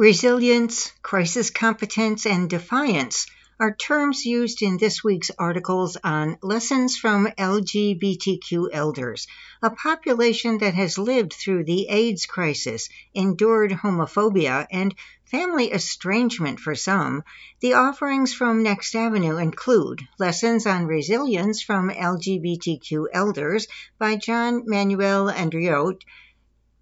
Resilience, 0.00 0.92
crisis 1.02 1.50
competence, 1.50 2.24
and 2.24 2.48
defiance 2.48 3.26
are 3.60 3.74
terms 3.74 4.24
used 4.24 4.62
in 4.62 4.78
this 4.78 5.04
week's 5.04 5.30
articles 5.38 5.98
on 6.02 6.38
lessons 6.42 6.96
from 6.96 7.26
LGBTQ 7.26 8.70
elders, 8.72 9.26
a 9.62 9.68
population 9.68 10.56
that 10.56 10.72
has 10.72 10.96
lived 10.96 11.34
through 11.34 11.64
the 11.64 11.86
AIDS 11.90 12.24
crisis, 12.24 12.88
endured 13.12 13.72
homophobia, 13.72 14.66
and 14.72 14.94
family 15.26 15.70
estrangement 15.70 16.60
for 16.60 16.74
some. 16.74 17.22
The 17.60 17.74
offerings 17.74 18.32
from 18.32 18.62
Next 18.62 18.94
Avenue 18.94 19.36
include 19.36 20.00
Lessons 20.18 20.64
on 20.64 20.86
Resilience 20.86 21.60
from 21.60 21.90
LGBTQ 21.90 23.04
Elders 23.12 23.66
by 23.98 24.16
John 24.16 24.62
Manuel 24.64 25.30
Andriote, 25.30 26.04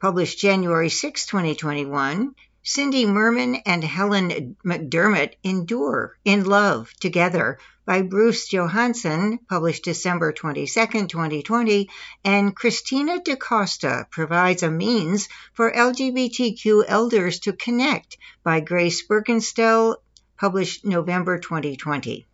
published 0.01 0.39
January 0.39 0.89
6, 0.89 1.27
2021. 1.27 2.37
Cindy 2.65 3.07
Merman 3.07 3.55
and 3.67 3.85
Helen 3.85 4.57
McDermott 4.65 5.35
endure 5.45 6.19
in 6.25 6.45
love 6.45 6.93
together 7.01 7.59
by 7.87 8.03
Bruce 8.03 8.49
Johansen, 8.49 9.39
published 9.49 9.85
December 9.85 10.33
22, 10.33 10.67
2020, 11.07 11.89
and 12.25 12.55
Christina 12.55 13.21
DaCosta 13.23 14.07
provides 14.11 14.63
a 14.63 14.71
means 14.71 15.29
for 15.55 15.73
LGBTQ 15.73 16.85
elders 16.89 17.39
to 17.41 17.53
connect 17.53 18.19
by 18.43 18.61
Grace 18.61 19.07
Birnstengel, 19.07 19.97
published 20.37 20.85
November 20.85 21.39
2020 21.39 22.27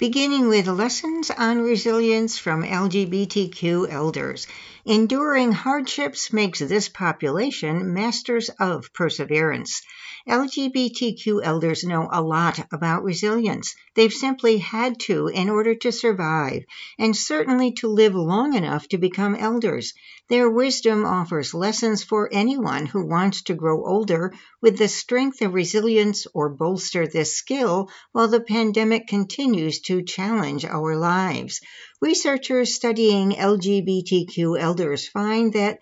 beginning 0.00 0.48
with 0.48 0.66
lessons 0.66 1.30
on 1.30 1.60
resilience 1.60 2.38
from 2.38 2.62
LGBTQ 2.64 3.86
elders. 3.92 4.46
Enduring 4.86 5.52
hardships 5.52 6.32
makes 6.32 6.60
this 6.60 6.88
population 6.88 7.92
masters 7.92 8.48
of 8.58 8.90
perseverance. 8.94 9.82
LGBTQ 10.26 11.40
elders 11.44 11.84
know 11.84 12.08
a 12.10 12.22
lot 12.22 12.58
about 12.72 13.04
resilience. 13.04 13.74
They've 13.94 14.10
simply 14.10 14.56
had 14.56 14.98
to 15.00 15.26
in 15.26 15.50
order 15.50 15.74
to 15.74 15.92
survive, 15.92 16.64
and 16.98 17.14
certainly 17.14 17.72
to 17.72 17.88
live 17.88 18.14
long 18.14 18.54
enough 18.54 18.88
to 18.88 18.96
become 18.96 19.34
elders. 19.34 19.92
Their 20.30 20.48
wisdom 20.48 21.04
offers 21.04 21.54
lessons 21.54 22.04
for 22.04 22.32
anyone 22.32 22.86
who 22.86 23.04
wants 23.04 23.42
to 23.42 23.54
grow 23.54 23.84
older 23.84 24.32
with 24.62 24.78
the 24.78 24.86
strength 24.86 25.42
of 25.42 25.54
resilience 25.54 26.24
or 26.32 26.48
bolster 26.48 27.08
this 27.08 27.36
skill 27.36 27.90
while 28.12 28.28
the 28.28 28.40
pandemic 28.40 29.08
continues 29.08 29.80
to 29.82 30.04
challenge 30.04 30.64
our 30.64 30.96
lives. 30.96 31.60
Researchers 32.00 32.76
studying 32.76 33.32
LGBTQ 33.32 34.56
elders 34.56 35.08
find 35.08 35.52
that 35.54 35.80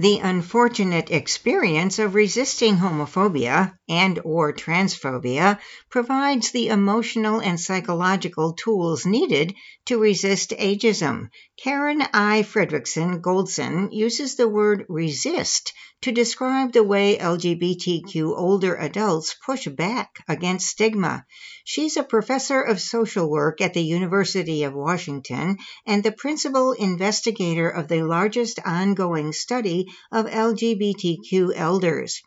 the 0.00 0.18
unfortunate 0.18 1.10
experience 1.10 1.98
of 1.98 2.14
resisting 2.14 2.78
homophobia 2.78 3.74
and 3.86 4.18
or 4.24 4.50
transphobia 4.50 5.58
provides 5.90 6.52
the 6.52 6.68
emotional 6.68 7.38
and 7.38 7.60
psychological 7.60 8.54
tools 8.54 9.04
needed 9.04 9.54
to 9.84 9.98
resist 9.98 10.52
ageism. 10.52 11.28
Karen 11.62 12.02
I. 12.14 12.42
Fredriksen 12.42 13.20
Goldsen 13.20 13.92
uses 13.92 14.36
the 14.36 14.48
word 14.48 14.86
resist 14.88 15.74
to 16.00 16.12
describe 16.12 16.72
the 16.72 16.82
way 16.82 17.18
LGBTQ 17.18 18.32
older 18.34 18.74
adults 18.76 19.36
push 19.44 19.66
back 19.66 20.24
against 20.26 20.68
stigma. 20.68 21.26
She's 21.64 21.98
a 21.98 22.02
professor 22.02 22.62
of 22.62 22.80
social 22.80 23.28
work 23.28 23.60
at 23.60 23.74
the 23.74 23.82
University 23.84 24.62
of 24.62 24.72
Washington 24.72 25.58
and 25.86 26.02
the 26.02 26.12
principal 26.12 26.72
investigator 26.72 27.68
of 27.68 27.88
the 27.88 28.02
largest 28.02 28.60
ongoing 28.64 29.32
study 29.32 29.89
of 30.12 30.26
LGBTQ 30.26 31.52
elders. 31.54 32.22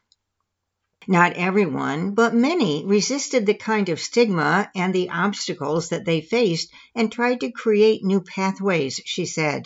Not 1.08 1.34
everyone, 1.34 2.14
but 2.14 2.34
many 2.34 2.86
resisted 2.86 3.46
the 3.46 3.54
kind 3.54 3.90
of 3.90 4.00
stigma 4.00 4.70
and 4.74 4.94
the 4.94 5.10
obstacles 5.10 5.90
that 5.90 6.06
they 6.06 6.22
faced 6.22 6.72
and 6.96 7.12
tried 7.12 7.42
to 7.42 7.52
create 7.52 8.04
new 8.04 8.22
pathways, 8.22 9.02
she 9.04 9.26
said. 9.26 9.64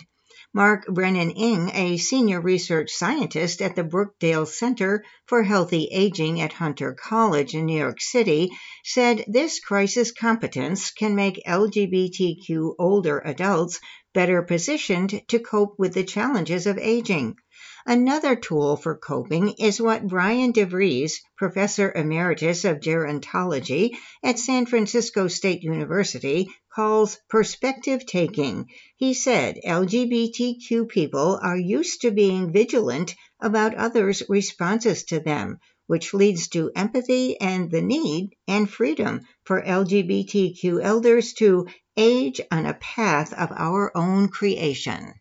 Mark 0.54 0.86
Brennan 0.86 1.30
Ing, 1.30 1.70
a 1.74 1.98
senior 1.98 2.40
research 2.40 2.90
scientist 2.90 3.60
at 3.60 3.76
the 3.76 3.84
Brookdale 3.84 4.48
Center 4.48 5.04
for 5.26 5.42
Healthy 5.42 5.88
Aging 5.92 6.40
at 6.40 6.54
Hunter 6.54 6.94
College 6.94 7.54
in 7.54 7.66
New 7.66 7.78
York 7.78 8.00
City, 8.00 8.50
said 8.82 9.24
this 9.28 9.60
crisis 9.60 10.10
competence 10.10 10.90
can 10.90 11.14
make 11.14 11.42
LGBTQ 11.46 12.74
older 12.78 13.18
adults 13.24 13.78
better 14.14 14.42
positioned 14.42 15.22
to 15.28 15.38
cope 15.38 15.78
with 15.78 15.92
the 15.92 16.02
challenges 16.02 16.66
of 16.66 16.78
aging. 16.78 17.36
Another 17.86 18.36
tool 18.36 18.76
for 18.76 18.96
coping 18.96 19.54
is 19.58 19.80
what 19.80 20.06
Brian 20.06 20.52
DeVries, 20.52 21.14
professor 21.36 21.90
emeritus 21.92 22.64
of 22.64 22.80
gerontology 22.80 23.96
at 24.22 24.38
San 24.38 24.66
Francisco 24.66 25.26
State 25.26 25.62
University, 25.62 26.48
calls 26.72 27.18
perspective 27.28 28.06
taking. 28.06 28.66
He 28.96 29.14
said 29.14 29.58
LGBTQ 29.66 30.88
people 30.88 31.40
are 31.42 31.56
used 31.56 32.02
to 32.02 32.12
being 32.12 32.52
vigilant 32.52 33.16
about 33.40 33.74
others' 33.74 34.22
responses 34.28 35.02
to 35.04 35.18
them, 35.18 35.58
which 35.88 36.14
leads 36.14 36.48
to 36.48 36.70
empathy 36.76 37.40
and 37.40 37.70
the 37.70 37.82
need 37.82 38.36
and 38.46 38.70
freedom 38.70 39.22
for 39.44 39.62
LGBTQ 39.62 40.80
elders 40.82 41.32
to 41.32 41.66
age 41.96 42.40
on 42.52 42.66
a 42.66 42.74
path 42.74 43.32
of 43.32 43.50
our 43.50 43.90
own 43.96 44.28
creation. 44.28 45.14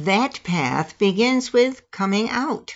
That 0.00 0.42
path 0.44 0.98
begins 0.98 1.54
with 1.54 1.90
coming 1.90 2.28
out. 2.28 2.74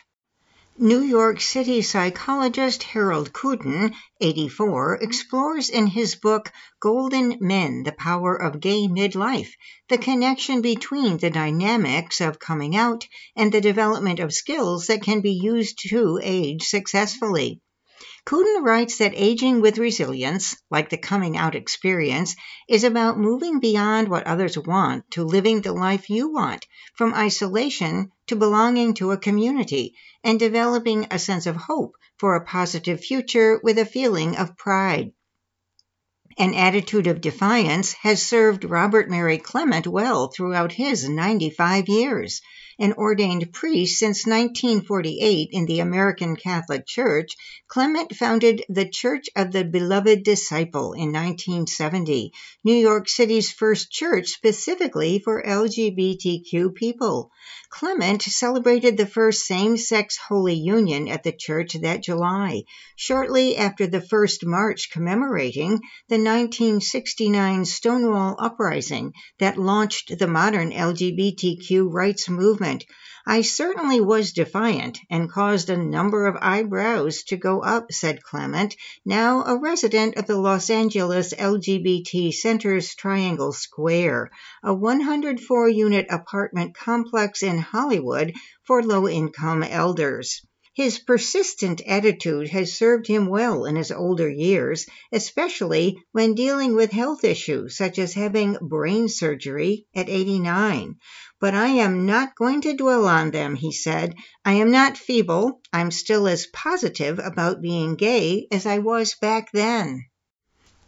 New 0.78 1.02
York 1.02 1.42
City 1.42 1.82
psychologist 1.82 2.82
Harold 2.82 3.34
Kooden, 3.34 3.94
84, 4.22 4.94
explores 5.02 5.68
in 5.68 5.86
his 5.86 6.14
book 6.14 6.50
Golden 6.80 7.36
Men 7.38 7.82
The 7.82 7.92
Power 7.92 8.34
of 8.34 8.58
Gay 8.58 8.88
Midlife 8.88 9.52
the 9.90 9.98
connection 9.98 10.62
between 10.62 11.18
the 11.18 11.28
dynamics 11.28 12.22
of 12.22 12.38
coming 12.38 12.74
out 12.74 13.06
and 13.36 13.52
the 13.52 13.60
development 13.60 14.18
of 14.18 14.32
skills 14.32 14.86
that 14.86 15.02
can 15.02 15.20
be 15.20 15.32
used 15.32 15.78
to 15.90 16.18
age 16.22 16.62
successfully. 16.62 17.60
Kooden 18.26 18.62
writes 18.62 18.98
that 18.98 19.14
aging 19.14 19.60
with 19.60 19.78
resilience, 19.78 20.56
like 20.70 20.90
the 20.90 20.98
coming 20.98 21.36
out 21.36 21.54
experience, 21.54 22.36
is 22.68 22.84
about 22.84 23.18
moving 23.18 23.60
beyond 23.60 24.08
what 24.08 24.26
others 24.26 24.58
want 24.58 25.10
to 25.12 25.24
living 25.24 25.62
the 25.62 25.72
life 25.72 26.10
you 26.10 26.30
want, 26.30 26.66
from 26.94 27.14
isolation 27.14 28.12
to 28.26 28.36
belonging 28.36 28.94
to 28.94 29.12
a 29.12 29.16
community, 29.16 29.94
and 30.22 30.38
developing 30.38 31.06
a 31.10 31.18
sense 31.18 31.46
of 31.46 31.56
hope 31.56 31.96
for 32.18 32.34
a 32.34 32.44
positive 32.44 33.00
future 33.00 33.58
with 33.62 33.78
a 33.78 33.86
feeling 33.86 34.36
of 34.36 34.56
pride. 34.56 35.12
An 36.38 36.54
attitude 36.54 37.06
of 37.06 37.20
defiance 37.20 37.92
has 37.94 38.22
served 38.22 38.64
Robert 38.64 39.10
Mary 39.10 39.38
Clement 39.38 39.86
well 39.86 40.28
throughout 40.28 40.72
his 40.72 41.08
95 41.08 41.88
years 41.88 42.40
an 42.80 42.94
ordained 42.94 43.52
priest 43.52 43.98
since 43.98 44.26
1948 44.26 45.50
in 45.52 45.66
the 45.66 45.80
American 45.80 46.34
Catholic 46.34 46.86
Church, 46.86 47.36
Clement 47.68 48.16
founded 48.16 48.64
the 48.70 48.88
Church 48.88 49.26
of 49.36 49.52
the 49.52 49.64
Beloved 49.64 50.24
Disciple 50.24 50.94
in 50.94 51.12
1970, 51.12 52.32
New 52.64 52.74
York 52.74 53.06
City's 53.06 53.52
first 53.52 53.92
church 53.92 54.28
specifically 54.28 55.18
for 55.18 55.42
LGBTQ 55.42 56.74
people. 56.74 57.30
Clement 57.68 58.22
celebrated 58.22 58.96
the 58.96 59.06
first 59.06 59.46
same 59.46 59.76
sex 59.76 60.16
holy 60.16 60.54
union 60.54 61.06
at 61.06 61.22
the 61.22 61.32
church 61.32 61.74
that 61.74 62.02
July, 62.02 62.64
shortly 62.96 63.56
after 63.56 63.86
the 63.86 64.00
first 64.00 64.44
march 64.44 64.90
commemorating 64.90 65.80
the 66.08 66.18
1969 66.18 67.64
Stonewall 67.64 68.34
Uprising 68.38 69.12
that 69.38 69.56
launched 69.56 70.18
the 70.18 70.26
modern 70.26 70.72
LGBTQ 70.72 71.92
rights 71.92 72.28
movement. 72.28 72.69
I 73.26 73.42
certainly 73.42 74.00
was 74.00 74.32
defiant 74.32 75.00
and 75.10 75.28
caused 75.28 75.70
a 75.70 75.76
number 75.76 76.28
of 76.28 76.36
eyebrows 76.40 77.24
to 77.24 77.36
go 77.36 77.60
up, 77.62 77.90
said 77.90 78.22
Clement, 78.22 78.76
now 79.04 79.42
a 79.42 79.58
resident 79.58 80.16
of 80.16 80.28
the 80.28 80.36
Los 80.36 80.70
Angeles 80.70 81.34
LGBT 81.34 82.32
Center's 82.32 82.94
Triangle 82.94 83.52
Square, 83.52 84.30
a 84.62 84.72
104 84.72 85.68
unit 85.68 86.06
apartment 86.10 86.76
complex 86.76 87.42
in 87.42 87.58
Hollywood 87.58 88.34
for 88.62 88.84
low 88.84 89.08
income 89.08 89.64
elders. 89.64 90.40
His 90.82 90.98
persistent 90.98 91.82
attitude 91.86 92.48
has 92.48 92.72
served 92.72 93.06
him 93.06 93.26
well 93.26 93.66
in 93.66 93.76
his 93.76 93.92
older 93.92 94.30
years, 94.30 94.86
especially 95.12 96.02
when 96.12 96.34
dealing 96.34 96.74
with 96.74 96.90
health 96.90 97.22
issues 97.22 97.76
such 97.76 97.98
as 97.98 98.14
having 98.14 98.56
brain 98.62 99.10
surgery 99.10 99.84
at 99.94 100.08
89. 100.08 100.96
But 101.38 101.52
I 101.52 101.66
am 101.66 102.06
not 102.06 102.34
going 102.34 102.62
to 102.62 102.72
dwell 102.72 103.06
on 103.06 103.30
them, 103.30 103.56
he 103.56 103.72
said. 103.72 104.14
I 104.42 104.54
am 104.54 104.70
not 104.70 104.96
feeble. 104.96 105.60
I'm 105.70 105.90
still 105.90 106.26
as 106.26 106.46
positive 106.46 107.18
about 107.18 107.60
being 107.60 107.94
gay 107.94 108.46
as 108.50 108.64
I 108.64 108.78
was 108.78 109.14
back 109.20 109.52
then. 109.52 110.06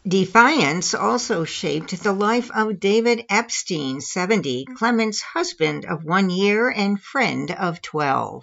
Defiance 0.08 0.94
also 0.94 1.44
shaped 1.44 2.02
the 2.02 2.14
life 2.14 2.50
of 2.52 2.80
David 2.80 3.26
Epstein, 3.28 4.00
70, 4.00 4.64
Clement's 4.74 5.20
husband 5.20 5.84
of 5.84 6.02
one 6.02 6.30
year 6.30 6.70
and 6.70 6.98
friend 6.98 7.50
of 7.50 7.82
12. 7.82 8.42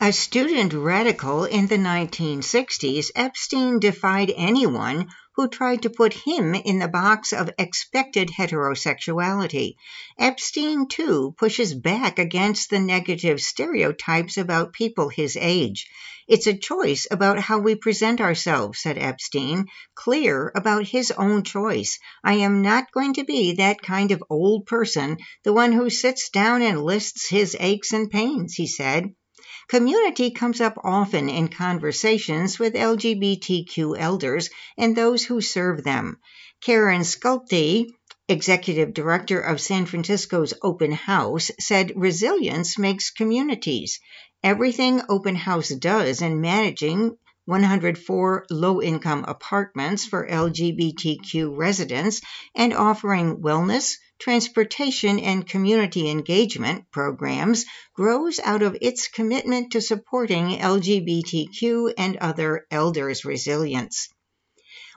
A 0.00 0.12
student 0.12 0.74
radical 0.74 1.44
in 1.44 1.66
the 1.66 1.76
1960s, 1.76 3.10
Epstein 3.16 3.80
defied 3.80 4.32
anyone 4.36 5.08
who 5.34 5.48
tried 5.48 5.82
to 5.82 5.90
put 5.90 6.12
him 6.12 6.54
in 6.54 6.78
the 6.78 6.86
box 6.86 7.32
of 7.32 7.50
expected 7.58 8.28
heterosexuality. 8.28 9.74
Epstein, 10.16 10.86
too, 10.86 11.34
pushes 11.36 11.74
back 11.74 12.20
against 12.20 12.70
the 12.70 12.78
negative 12.78 13.40
stereotypes 13.40 14.36
about 14.36 14.72
people 14.72 15.08
his 15.08 15.36
age. 15.36 15.90
It's 16.28 16.46
a 16.46 16.56
choice 16.56 17.08
about 17.10 17.40
how 17.40 17.58
we 17.58 17.74
present 17.74 18.20
ourselves, 18.20 18.78
said 18.78 18.98
Epstein, 18.98 19.66
clear 19.96 20.52
about 20.54 20.86
his 20.86 21.10
own 21.10 21.42
choice. 21.42 21.98
I 22.22 22.34
am 22.34 22.62
not 22.62 22.92
going 22.92 23.14
to 23.14 23.24
be 23.24 23.54
that 23.54 23.82
kind 23.82 24.12
of 24.12 24.22
old 24.30 24.66
person, 24.66 25.16
the 25.42 25.52
one 25.52 25.72
who 25.72 25.90
sits 25.90 26.30
down 26.30 26.62
and 26.62 26.84
lists 26.84 27.28
his 27.28 27.56
aches 27.58 27.92
and 27.92 28.08
pains, 28.08 28.54
he 28.54 28.68
said. 28.68 29.12
Community 29.68 30.30
comes 30.30 30.62
up 30.62 30.78
often 30.82 31.28
in 31.28 31.48
conversations 31.48 32.58
with 32.58 32.72
LGBTQ 32.72 33.98
elders 33.98 34.48
and 34.78 34.96
those 34.96 35.22
who 35.24 35.42
serve 35.42 35.84
them. 35.84 36.16
Karen 36.62 37.04
Skultety, 37.04 37.86
executive 38.28 38.94
director 38.94 39.38
of 39.38 39.60
San 39.60 39.84
Francisco's 39.84 40.54
Open 40.62 40.92
House, 40.92 41.50
said 41.60 41.92
resilience 41.96 42.78
makes 42.78 43.10
communities. 43.10 44.00
Everything 44.42 45.02
Open 45.08 45.36
House 45.36 45.68
does 45.68 46.22
in 46.22 46.40
managing 46.40 47.18
104 47.48 48.44
low 48.50 48.82
income 48.82 49.24
apartments 49.26 50.04
for 50.04 50.28
LGBTQ 50.28 51.56
residents 51.56 52.20
and 52.54 52.74
offering 52.74 53.38
wellness, 53.38 53.96
transportation, 54.18 55.18
and 55.18 55.48
community 55.48 56.10
engagement 56.10 56.84
programs 56.90 57.64
grows 57.94 58.38
out 58.38 58.60
of 58.60 58.76
its 58.82 59.08
commitment 59.08 59.72
to 59.72 59.80
supporting 59.80 60.58
LGBTQ 60.58 61.94
and 61.96 62.18
other 62.18 62.66
elders' 62.70 63.24
resilience. 63.24 64.10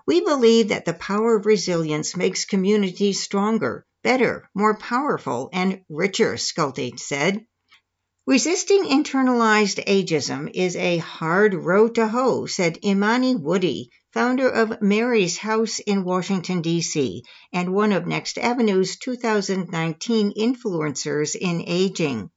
We 0.06 0.19
believe 0.19 0.68
that 0.68 0.83
the 0.83 0.94
power 0.94 1.38
of 1.38 1.45
resilience 1.45 2.18
makes 2.18 2.44
communities 2.44 3.24
stronger, 3.24 3.86
better, 4.04 4.50
more 4.54 4.75
powerful, 4.75 5.50
and 5.54 5.83
richer, 5.88 6.36
Skultety 6.36 7.00
said. 7.00 7.45
Resisting 8.31 8.86
internalized 8.86 9.83
ageism 9.88 10.50
is 10.54 10.78
a 10.78 11.00
hard 11.00 11.54
road 11.54 11.95
to 11.95 12.07
hoe, 12.07 12.45
said 12.45 12.80
Imani 12.81 13.36
Woody, 13.36 13.89
founder 14.13 14.48
of 14.48 14.81
Mary's 14.81 15.38
House 15.38 15.80
in 15.80 16.06
Washington, 16.06 16.62
D.C., 16.62 17.24
and 17.51 17.74
one 17.74 17.92
of 17.92 18.07
Next 18.07 18.38
Avenue's 18.38 18.95
2019 18.95 20.31
influencers 20.39 21.36
in 21.36 21.66
aging. 21.68 22.30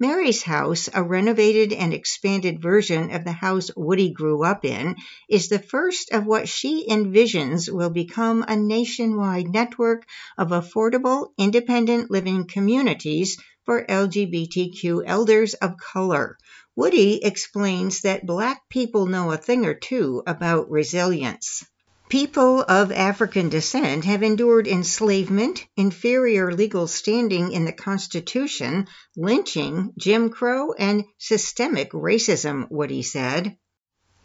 Mary's 0.00 0.42
House, 0.42 0.88
a 0.94 1.02
renovated 1.02 1.74
and 1.74 1.92
expanded 1.92 2.62
version 2.62 3.10
of 3.10 3.24
the 3.24 3.32
house 3.32 3.70
Woody 3.76 4.14
grew 4.14 4.42
up 4.42 4.64
in, 4.64 4.96
is 5.28 5.48
the 5.48 5.58
first 5.58 6.10
of 6.10 6.24
what 6.24 6.48
she 6.48 6.88
envisions 6.88 7.70
will 7.70 7.90
become 7.90 8.42
a 8.48 8.56
nationwide 8.56 9.52
network 9.52 10.06
of 10.38 10.48
affordable, 10.48 11.28
independent 11.36 12.10
living 12.10 12.46
communities 12.46 13.36
for 13.64 13.84
LGBTQ 13.86 15.02
elders 15.06 15.54
of 15.54 15.76
color. 15.76 16.36
Woody 16.76 17.24
explains 17.24 18.00
that 18.00 18.26
Black 18.26 18.68
people 18.68 19.06
know 19.06 19.30
a 19.30 19.36
thing 19.36 19.64
or 19.64 19.74
two 19.74 20.22
about 20.26 20.70
resilience. 20.70 21.64
People 22.08 22.62
of 22.68 22.92
African 22.92 23.48
descent 23.48 24.04
have 24.04 24.22
endured 24.22 24.68
enslavement, 24.68 25.66
inferior 25.76 26.52
legal 26.52 26.86
standing 26.86 27.52
in 27.52 27.64
the 27.64 27.72
Constitution, 27.72 28.86
lynching, 29.16 29.92
Jim 29.96 30.30
Crow, 30.30 30.72
and 30.72 31.04
systemic 31.18 31.92
racism, 31.92 32.70
Woody 32.70 33.02
said. 33.02 33.56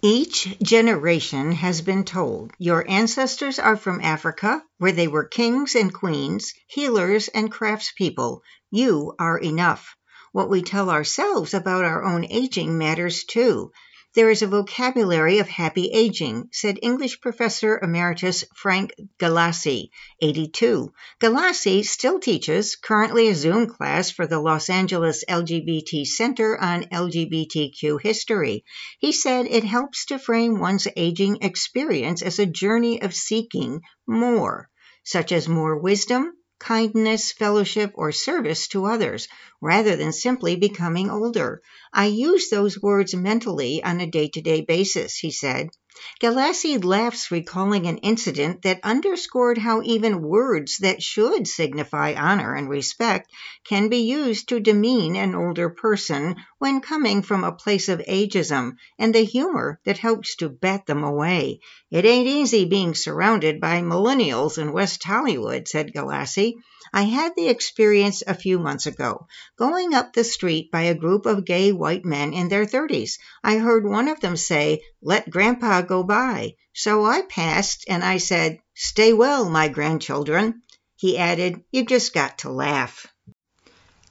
Each 0.02 0.58
generation 0.64 1.52
has 1.52 1.82
been 1.82 2.06
told 2.06 2.52
your 2.58 2.90
ancestors 2.90 3.60
are 3.60 3.76
from 3.76 4.00
Africa, 4.02 4.64
where 4.78 4.94
they 4.94 5.08
were 5.08 5.26
kings 5.26 5.76
and 5.76 5.94
queens, 5.94 6.54
healers 6.68 7.28
and 7.28 7.52
craftspeople. 7.52 8.40
You 8.72 9.16
are 9.18 9.38
enough. 9.38 9.96
What 10.32 10.50
we 10.50 10.62
tell 10.62 10.92
ourselves 10.92 11.54
about 11.54 11.86
our 11.86 12.04
own 12.04 12.26
aging 12.26 12.78
matters 12.78 13.24
too. 13.24 13.72
There 14.16 14.30
is 14.30 14.42
a 14.42 14.48
vocabulary 14.48 15.38
of 15.38 15.48
happy 15.48 15.90
aging, 15.92 16.50
said 16.52 16.80
English 16.82 17.22
professor 17.22 17.80
emeritus 17.80 18.44
Frank 18.56 18.92
Galassi, 19.20 19.90
82. 20.20 20.92
Galassi 21.20 21.84
still 21.84 22.20
teaches, 22.20 22.76
currently 22.76 23.28
a 23.28 23.36
Zoom 23.36 23.68
class 23.68 24.10
for 24.10 24.26
the 24.26 24.40
Los 24.40 24.70
Angeles 24.70 25.24
LGBT 25.30 26.08
Center 26.08 26.60
on 26.60 26.86
LGBTQ 26.86 28.02
history. 28.02 28.66
He 29.00 29.12
said 29.12 29.46
it 29.46 29.64
helps 29.64 30.06
to 30.06 30.18
frame 30.18 30.60
one's 30.60 30.88
aging 30.96 31.40
experience 31.42 32.24
as 32.24 32.40
a 32.40 32.48
journey 32.48 33.02
of 33.02 33.14
seeking 33.14 33.82
more, 34.08 34.70
such 35.04 35.32
as 35.32 35.48
more 35.48 35.78
wisdom, 35.78 36.34
kindness, 36.60 37.32
fellowship, 37.32 37.92
or 37.96 38.12
service 38.12 38.68
to 38.70 38.86
others, 38.86 39.28
rather 39.62 39.96
than 39.96 40.12
simply 40.14 40.56
becoming 40.56 41.10
older. 41.10 41.62
I 41.94 42.06
use 42.06 42.50
those 42.50 42.82
words 42.82 43.16
mentally 43.16 43.84
on 43.84 44.00
a 44.02 44.08
day 44.08 44.28
to 44.30 44.42
day 44.42 44.62
basis, 44.62 45.18
he 45.18 45.32
said. 45.32 45.70
Galassi 46.22 46.84
laughs, 46.84 47.30
recalling 47.30 47.88
an 47.88 47.98
incident 47.98 48.62
that 48.62 48.80
underscored 48.84 49.58
how 49.58 49.82
even 49.82 50.22
words 50.22 50.78
that 50.78 51.04
should 51.04 51.48
signify 51.48 52.14
honor 52.14 52.56
and 52.56 52.70
respect 52.70 53.30
can 53.68 53.90
be 53.90 53.98
used 53.98 54.50
to 54.50 54.60
demean 54.60 55.16
an 55.16 55.36
older 55.36 55.70
person 55.70 56.36
when 56.58 56.82
coming 56.82 57.22
from 57.22 57.44
a 57.44 57.52
place 57.52 57.90
of 57.90 58.00
ageism, 58.08 58.78
and 58.98 59.14
the 59.14 59.24
humor 59.24 59.80
that 59.84 59.98
helps 59.98 60.36
to 60.36 60.48
bat 60.48 60.86
them 60.86 61.04
away. 61.04 61.60
It 61.92 62.06
ain't 62.06 62.28
easy 62.28 62.66
being 62.66 62.96
surrounded 62.96 63.60
by 63.60 63.82
millennials 63.82 64.58
in 64.58 64.72
West 64.72 65.04
Hollywood, 65.04 65.68
said 65.68 65.94
Galassi. 65.94 66.56
I 66.94 67.04
had 67.04 67.34
the 67.36 67.50
experience 67.50 68.24
a 68.26 68.34
few 68.34 68.58
months 68.58 68.86
ago. 68.86 69.28
Going 69.58 69.94
up 69.94 70.14
the 70.14 70.24
street 70.24 70.72
by 70.72 70.84
a 70.84 70.96
group 70.96 71.26
of 71.26 71.46
gay 71.46 71.72
white 71.72 72.06
men 72.06 72.34
in 72.34 72.48
their 72.48 72.66
30s, 72.66 73.20
I 73.44 73.58
heard 73.58 73.86
one 73.86 74.08
of 74.08 74.22
them 74.22 74.38
say, 74.38 74.82
Let 75.02 75.30
Grandpa 75.30 75.82
go 75.82 76.04
by. 76.04 76.56
So 76.74 77.06
I 77.06 77.22
passed 77.22 77.86
and 77.88 78.04
I 78.04 78.18
said, 78.18 78.60
Stay 78.74 79.14
well, 79.14 79.50
my 79.50 79.68
grandchildren. 79.70 80.64
He 80.96 81.18
added, 81.18 81.64
You've 81.72 81.88
just 81.88 82.14
got 82.14 82.40
to 82.40 82.50
laugh. 82.50 83.08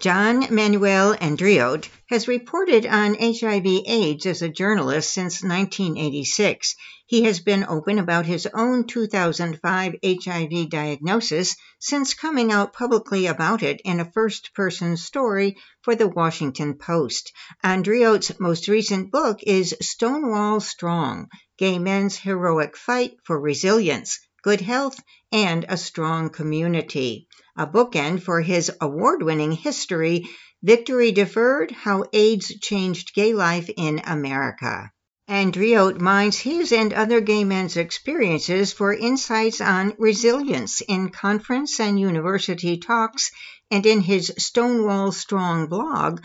John 0.01 0.55
Manuel 0.55 1.17
Andriote 1.17 1.89
has 2.09 2.29
reported 2.29 2.87
on 2.87 3.17
HIV 3.19 3.67
AIDS 3.67 4.27
as 4.27 4.43
a 4.43 4.49
journalist 4.49 5.13
since 5.13 5.43
1986. 5.43 6.77
He 7.05 7.25
has 7.25 7.41
been 7.41 7.67
open 7.69 7.99
about 7.99 8.25
his 8.25 8.47
own 8.55 8.87
2005 8.87 9.97
HIV 10.05 10.71
diagnosis 10.71 11.57
since 11.81 12.15
coming 12.15 12.53
out 12.53 12.73
publicly 12.73 13.27
about 13.27 13.65
it 13.65 13.81
in 13.85 13.99
a 13.99 14.13
first 14.13 14.55
person 14.55 14.97
story 14.97 15.57
for 15.83 15.97
the 15.97 16.07
Washington 16.07 16.75
Post. 16.75 17.33
Andriote's 17.65 18.39
most 18.39 18.69
recent 18.69 19.11
book 19.11 19.41
is 19.43 19.75
Stonewall 19.83 20.61
Strong 20.61 21.27
Gay 21.59 21.81
Men's 21.81 22.17
Heroic 22.17 22.77
Fight 22.77 23.17
for 23.25 23.41
Resilience, 23.41 24.21
Good 24.45 24.61
Health, 24.61 25.01
and 25.33 25.67
a 25.69 25.77
Strong 25.77 26.31
Community 26.31 27.28
a 27.59 27.67
bookend 27.67 28.23
for 28.23 28.41
his 28.41 28.71
award 28.81 29.23
winning 29.23 29.53
history, 29.53 30.29
Victory 30.63 31.13
Deferred 31.13 31.73
How 31.73 32.05
AIDS 32.13 32.53
Changed 32.61 33.13
Gay 33.15 33.35
Life 33.35 33.69
in 33.77 34.01
America. 34.07 34.91
Andriote 35.29 36.01
mines 36.01 36.39
his 36.39 36.73
and 36.73 36.95
other 36.95 37.21
gay 37.21 37.45
men's 37.45 37.77
experiences 37.77 38.73
for 38.73 38.95
insights 38.95 39.61
on 39.61 39.95
resilience 39.99 40.81
in 40.81 41.11
conference 41.11 41.79
and 41.81 42.01
university 42.01 42.79
talks 42.79 43.31
and 43.71 43.85
in 43.85 44.01
his 44.01 44.33
Stonewall 44.39 45.13
Strong 45.13 45.67
blog 45.67 46.23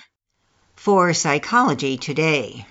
for 0.75 1.13
Psychology 1.13 1.98
Today. 1.98 2.66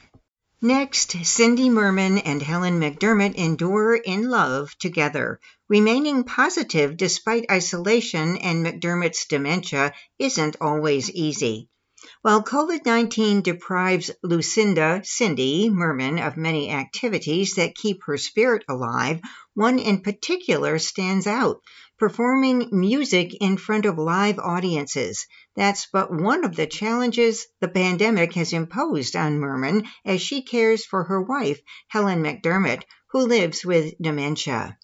Next, 0.64 1.16
Cindy 1.25 1.69
Merman 1.71 2.19
and 2.19 2.40
Helen 2.40 2.78
McDermott 2.78 3.35
endure 3.35 3.97
in 3.97 4.31
love 4.31 4.78
together. 4.78 5.40
Remaining 5.69 6.23
positive 6.23 6.97
despite 6.97 7.50
isolation 7.50 8.37
and 8.37 8.64
McDermott's 8.64 9.26
dementia 9.26 9.92
isn't 10.21 10.54
always 10.61 11.11
easy. 11.11 11.69
While 12.21 12.45
COVID 12.45 12.87
19 12.87 13.42
deprives 13.42 14.12
Lucinda, 14.23 15.02
Cindy, 15.04 15.69
Merman 15.69 16.21
of 16.21 16.37
many 16.37 16.71
activities 16.71 17.54
that 17.54 17.75
keep 17.75 18.04
her 18.04 18.16
spirit 18.16 18.64
alive, 18.69 19.21
one 19.54 19.81
in 19.81 20.00
particular 20.00 20.78
stands 20.78 21.26
out 21.26 21.61
performing 22.02 22.68
music 22.73 23.32
in 23.40 23.56
front 23.56 23.87
of 23.87 23.97
live 23.97 24.37
audiences. 24.40 25.25
That's 25.54 25.87
but 25.87 26.12
one 26.12 26.44
of 26.44 26.56
the 26.56 26.66
challenges 26.66 27.47
the 27.61 27.68
pandemic 27.68 28.32
has 28.32 28.52
imposed 28.52 29.14
on 29.14 29.38
Merman 29.38 29.85
as 30.04 30.21
she 30.21 30.42
cares 30.42 30.85
for 30.85 31.04
her 31.04 31.23
wife, 31.23 31.61
Helen 31.87 32.21
McDermott, 32.21 32.82
who 33.11 33.21
lives 33.21 33.64
with 33.64 33.94
dementia. 34.00 34.76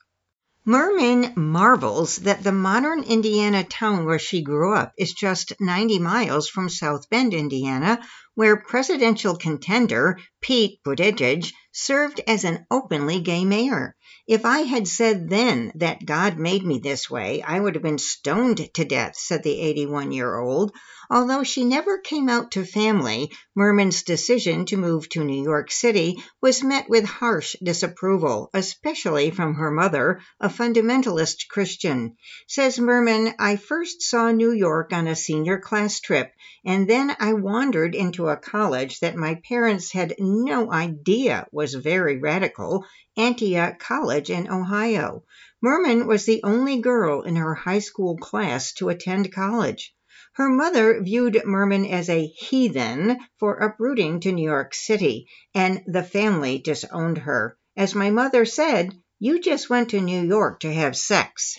Merman 0.64 1.32
marvels 1.34 2.18
that 2.18 2.44
the 2.44 2.52
modern 2.52 3.02
Indiana 3.02 3.64
town 3.64 4.04
where 4.04 4.20
she 4.20 4.42
grew 4.42 4.74
up 4.74 4.92
is 4.96 5.12
just 5.12 5.54
90 5.58 5.98
miles 5.98 6.48
from 6.48 6.68
South 6.68 7.10
Bend, 7.10 7.34
Indiana, 7.34 7.98
where 8.36 8.62
presidential 8.62 9.34
contender 9.34 10.20
Pete 10.40 10.78
Buttigieg 10.84 11.50
served 11.72 12.20
as 12.26 12.44
an 12.44 12.66
openly 12.70 13.20
gay 13.20 13.44
mayor. 13.44 13.94
If 14.26 14.44
I 14.44 14.60
had 14.60 14.86
said 14.86 15.30
then 15.30 15.72
that 15.76 16.04
God 16.04 16.38
made 16.38 16.64
me 16.64 16.80
this 16.80 17.08
way, 17.08 17.40
I 17.42 17.60
would 17.60 17.74
have 17.74 17.82
been 17.82 17.98
stoned 17.98 18.74
to 18.74 18.84
death, 18.84 19.16
said 19.16 19.42
the 19.42 19.60
81 19.60 20.12
year 20.12 20.36
old. 20.36 20.72
Although 21.10 21.42
she 21.42 21.64
never 21.64 21.96
came 21.96 22.28
out 22.28 22.50
to 22.50 22.66
family, 22.66 23.32
Merman's 23.54 24.02
decision 24.02 24.66
to 24.66 24.76
move 24.76 25.08
to 25.08 25.24
New 25.24 25.42
York 25.42 25.70
City 25.70 26.22
was 26.42 26.62
met 26.62 26.90
with 26.90 27.06
harsh 27.06 27.56
disapproval, 27.62 28.50
especially 28.52 29.30
from 29.30 29.54
her 29.54 29.70
mother, 29.70 30.20
a 30.38 30.50
fundamentalist 30.50 31.48
Christian. 31.48 32.16
Says 32.46 32.78
Merman, 32.78 33.32
I 33.38 33.56
first 33.56 34.02
saw 34.02 34.30
New 34.30 34.52
York 34.52 34.92
on 34.92 35.06
a 35.06 35.16
senior 35.16 35.58
class 35.58 36.00
trip, 36.00 36.30
and 36.66 36.86
then 36.86 37.16
I 37.18 37.32
wandered 37.32 37.94
into 37.94 38.28
a 38.28 38.36
college 38.36 39.00
that 39.00 39.16
my 39.16 39.40
parents 39.48 39.92
had 39.92 40.14
no 40.18 40.70
idea 40.70 41.46
was 41.58 41.74
very 41.74 42.16
radical, 42.18 42.86
Antioch 43.16 43.80
College 43.80 44.30
in 44.30 44.48
Ohio. 44.48 45.24
Merman 45.60 46.06
was 46.06 46.24
the 46.24 46.40
only 46.44 46.78
girl 46.80 47.22
in 47.22 47.34
her 47.34 47.52
high 47.52 47.80
school 47.80 48.16
class 48.16 48.72
to 48.74 48.90
attend 48.90 49.32
college. 49.32 49.92
Her 50.34 50.48
mother 50.48 51.02
viewed 51.02 51.42
Merman 51.44 51.84
as 51.84 52.08
a 52.08 52.28
heathen 52.28 53.18
for 53.40 53.56
uprooting 53.56 54.20
to 54.20 54.30
New 54.30 54.48
York 54.48 54.72
City, 54.72 55.26
and 55.52 55.82
the 55.84 56.04
family 56.04 56.58
disowned 56.58 57.18
her. 57.18 57.58
As 57.76 57.92
my 57.92 58.10
mother 58.10 58.44
said, 58.44 58.96
you 59.18 59.40
just 59.40 59.68
went 59.68 59.88
to 59.88 60.00
New 60.00 60.22
York 60.22 60.60
to 60.60 60.72
have 60.72 60.96
sex. 60.96 61.58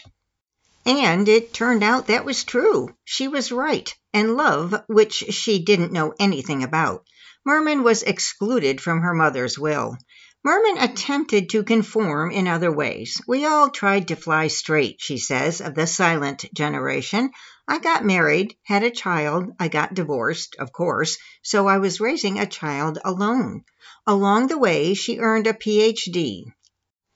And 0.85 1.27
it 1.27 1.53
turned 1.53 1.83
out 1.83 2.07
that 2.07 2.23
was 2.23 2.45
true. 2.45 2.95
She 3.03 3.27
was 3.27 3.51
right. 3.51 3.93
And 4.13 4.37
love, 4.37 4.73
which 4.87 5.15
she 5.15 5.59
didn't 5.59 5.91
know 5.91 6.13
anything 6.17 6.63
about. 6.63 7.03
Merman 7.49 7.81
was 7.81 8.03
excluded 8.03 8.79
from 8.79 9.01
her 9.01 9.15
mother's 9.15 9.57
will. 9.57 9.97
Merman 10.43 10.77
attempted 10.77 11.49
to 11.49 11.63
conform 11.63 12.29
in 12.29 12.47
other 12.47 12.71
ways. 12.71 13.19
We 13.27 13.43
all 13.43 13.71
tried 13.71 14.09
to 14.09 14.15
fly 14.15 14.49
straight, 14.49 14.97
she 14.99 15.17
says, 15.17 15.59
of 15.59 15.73
the 15.73 15.87
silent 15.87 16.45
generation. 16.53 17.31
I 17.67 17.79
got 17.79 18.05
married, 18.05 18.55
had 18.65 18.83
a 18.83 18.91
child, 18.91 19.49
I 19.59 19.67
got 19.67 19.95
divorced, 19.95 20.57
of 20.59 20.71
course, 20.71 21.17
so 21.41 21.65
I 21.65 21.79
was 21.79 21.99
raising 21.99 22.37
a 22.37 22.45
child 22.45 22.99
alone. 23.03 23.63
Along 24.05 24.45
the 24.45 24.59
way, 24.59 24.93
she 24.93 25.17
earned 25.17 25.47
a 25.47 25.53
PhD. 25.53 26.53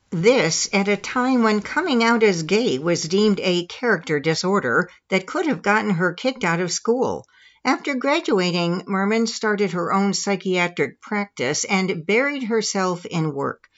This 0.09 0.67
at 0.73 0.87
a 0.87 0.97
time 0.97 1.43
when 1.43 1.61
coming 1.61 2.03
out 2.03 2.23
as 2.23 2.41
gay 2.41 2.79
was 2.79 3.03
deemed 3.03 3.39
a 3.39 3.67
character 3.67 4.19
disorder 4.19 4.89
that 5.11 5.27
could 5.27 5.45
have 5.45 5.61
gotten 5.61 5.91
her 5.91 6.11
kicked 6.11 6.43
out 6.43 6.59
of 6.59 6.71
school. 6.71 7.27
After 7.65 7.95
graduating, 7.95 8.83
Merman 8.87 9.25
started 9.25 9.71
her 9.71 9.93
own 9.93 10.13
psychiatric 10.13 10.99
practice 10.99 11.63
and 11.63 12.05
buried 12.05 12.43
herself 12.43 13.05
in 13.05 13.33
work. 13.33 13.69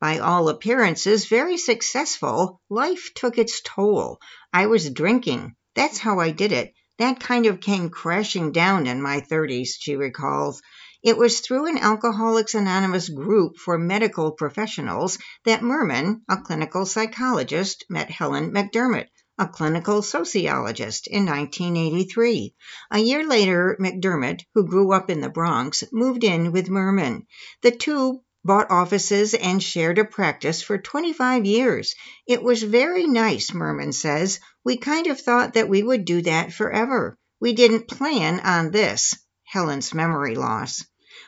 By 0.00 0.18
all 0.18 0.48
appearances, 0.48 1.26
very 1.26 1.58
successful, 1.58 2.62
life 2.70 3.12
took 3.14 3.36
its 3.36 3.60
toll. 3.60 4.18
I 4.52 4.66
was 4.66 4.88
drinking. 4.88 5.56
That's 5.74 5.98
how 5.98 6.20
I 6.20 6.30
did 6.30 6.52
it. 6.52 6.72
That 6.98 7.20
kind 7.20 7.44
of 7.44 7.60
came 7.60 7.90
crashing 7.90 8.52
down 8.52 8.86
in 8.86 9.02
my 9.02 9.20
30s, 9.20 9.70
she 9.78 9.94
recalls. 9.96 10.62
It 11.02 11.18
was 11.18 11.40
through 11.40 11.66
an 11.66 11.76
Alcoholics 11.76 12.54
Anonymous 12.54 13.10
group 13.10 13.58
for 13.58 13.76
medical 13.76 14.32
professionals 14.32 15.18
that 15.44 15.62
Merman, 15.62 16.22
a 16.30 16.38
clinical 16.38 16.86
psychologist, 16.86 17.84
met 17.90 18.10
Helen 18.10 18.52
McDermott, 18.52 19.08
a 19.36 19.48
clinical 19.48 20.00
sociologist, 20.00 21.06
in 21.06 21.26
1983. 21.26 22.54
A 22.90 22.98
year 22.98 23.26
later, 23.26 23.76
McDermott, 23.80 24.42
who 24.54 24.66
grew 24.66 24.92
up 24.92 25.10
in 25.10 25.20
the 25.20 25.28
Bronx, 25.28 25.82
moved 25.92 26.22
in 26.22 26.52
with 26.52 26.70
Merman. 26.70 27.26
The 27.62 27.72
two 27.72 28.20
bought 28.44 28.70
offices 28.70 29.34
and 29.34 29.62
shared 29.62 29.98
a 29.98 30.04
practice 30.04 30.62
for 30.62 30.78
25 30.78 31.46
years. 31.46 31.94
It 32.26 32.42
was 32.42 32.62
very 32.62 33.06
nice, 33.06 33.52
Merman 33.54 33.92
says. 33.92 34.38
We 34.64 34.76
kind 34.76 35.06
of 35.06 35.20
thought 35.20 35.54
that 35.54 35.68
we 35.68 35.82
would 35.82 36.04
do 36.04 36.22
that 36.22 36.52
forever. 36.52 37.18
We 37.40 37.54
didn't 37.54 37.88
plan 37.88 38.40
on 38.40 38.70
this. 38.70 39.16
Helen's 39.44 39.94
memory 39.94 40.34
loss. 40.34 40.84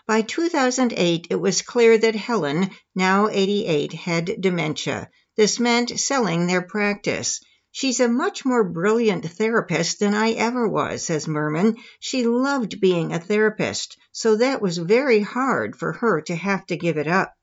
By 0.07 0.23
2008, 0.23 1.27
it 1.31 1.37
was 1.37 1.63
clear 1.63 1.99
that 1.99 2.15
Helen, 2.15 2.71
now 2.95 3.29
88, 3.29 3.93
had 3.93 4.41
dementia. 4.41 5.11
This 5.37 5.59
meant 5.59 5.99
selling 5.99 6.47
their 6.47 6.63
practice. 6.63 7.41
She's 7.79 8.01
a 8.01 8.09
much 8.09 8.47
more 8.47 8.65
brilliant 8.65 9.31
therapist 9.33 10.01
than 10.01 10.15
I 10.15 10.31
ever 10.31 10.67
was, 10.67 11.05
says 11.05 11.29
Merman. 11.29 11.77
She 12.01 12.27
loved 12.27 12.81
being 12.81 13.13
a 13.13 13.21
therapist, 13.21 13.99
so 14.13 14.37
that 14.37 14.63
was 14.63 14.79
very 14.79 15.21
hard 15.21 15.77
for 15.77 15.93
her 15.93 16.23
to 16.23 16.35
have 16.35 16.65
to 16.69 16.79
give 16.79 16.97
it 16.97 17.07
up. 17.07 17.35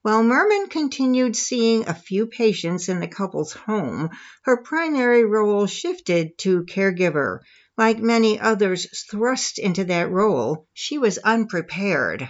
While 0.00 0.22
Merman 0.22 0.68
continued 0.68 1.36
seeing 1.36 1.86
a 1.86 1.92
few 1.92 2.26
patients 2.26 2.88
in 2.88 3.00
the 3.00 3.06
couple's 3.06 3.52
home, 3.52 4.08
her 4.44 4.56
primary 4.56 5.26
role 5.26 5.66
shifted 5.66 6.38
to 6.38 6.64
caregiver. 6.64 7.40
Like 7.76 7.98
many 7.98 8.40
others 8.40 8.86
thrust 9.10 9.58
into 9.58 9.84
that 9.84 10.10
role, 10.10 10.66
she 10.72 10.96
was 10.96 11.18
unprepared. 11.18 12.26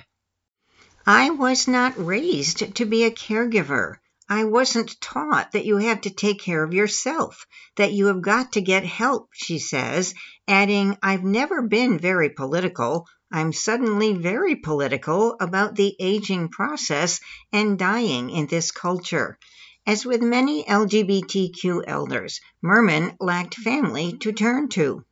I 1.06 1.30
was 1.30 1.68
not 1.68 2.04
raised 2.04 2.74
to 2.74 2.84
be 2.84 3.04
a 3.04 3.12
caregiver. 3.12 3.98
I 4.28 4.42
wasn't 4.42 5.00
taught 5.00 5.52
that 5.52 5.64
you 5.66 5.76
have 5.76 6.00
to 6.00 6.11
take 6.11 6.40
care 6.40 6.64
of 6.64 6.75
yourself, 6.75 7.47
that 7.76 7.92
you 7.92 8.06
have 8.06 8.23
got 8.23 8.52
to 8.54 8.61
get 8.61 8.85
help, 8.85 9.28
she 9.33 9.61
says, 9.61 10.14
adding, 10.49 10.99
I've 11.00 11.23
never 11.23 11.62
been 11.62 11.97
very 11.97 12.30
political. 12.30 13.06
I'm 13.30 13.52
suddenly 13.52 14.14
very 14.14 14.56
political 14.56 15.37
about 15.38 15.76
the 15.76 15.95
aging 16.00 16.49
process 16.49 17.21
and 17.52 17.78
dying 17.78 18.30
in 18.30 18.49
this 18.49 18.73
culture. 18.73 19.38
As 19.87 20.04
with 20.04 20.23
many 20.23 20.64
LGBTQ 20.64 21.85
elders, 21.87 22.40
Merman 22.61 23.16
lacked 23.21 23.54
family 23.54 24.18
to 24.18 24.33
turn 24.33 24.68
to. 24.71 25.04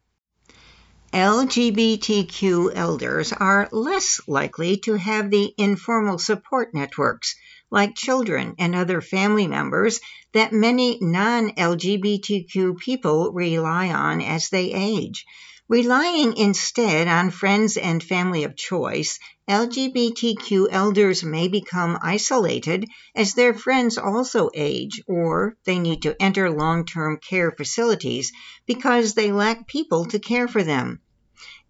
LGBTQ 1.12 2.72
elders 2.74 3.32
are 3.32 3.68
less 3.70 4.20
likely 4.26 4.78
to 4.78 4.94
have 4.94 5.30
the 5.30 5.54
informal 5.56 6.18
support 6.18 6.74
networks 6.74 7.36
like 7.74 7.96
children 7.96 8.54
and 8.60 8.72
other 8.72 9.00
family 9.00 9.48
members 9.48 9.98
that 10.32 10.52
many 10.52 10.96
non 11.00 11.50
LGBTQ 11.50 12.78
people 12.78 13.32
rely 13.32 13.90
on 13.90 14.20
as 14.20 14.48
they 14.48 14.72
age. 14.72 15.24
Relying 15.68 16.36
instead 16.36 17.08
on 17.08 17.30
friends 17.30 17.76
and 17.76 18.00
family 18.00 18.44
of 18.44 18.54
choice, 18.54 19.18
LGBTQ 19.50 20.68
elders 20.70 21.24
may 21.24 21.48
become 21.48 21.98
isolated 22.00 22.84
as 23.16 23.34
their 23.34 23.54
friends 23.54 23.98
also 23.98 24.50
age 24.54 25.02
or 25.08 25.56
they 25.66 25.80
need 25.80 26.02
to 26.02 26.14
enter 26.22 26.50
long 26.50 26.86
term 26.86 27.18
care 27.28 27.50
facilities 27.50 28.30
because 28.66 29.14
they 29.14 29.32
lack 29.32 29.66
people 29.66 30.04
to 30.04 30.20
care 30.20 30.46
for 30.46 30.62
them. 30.62 31.00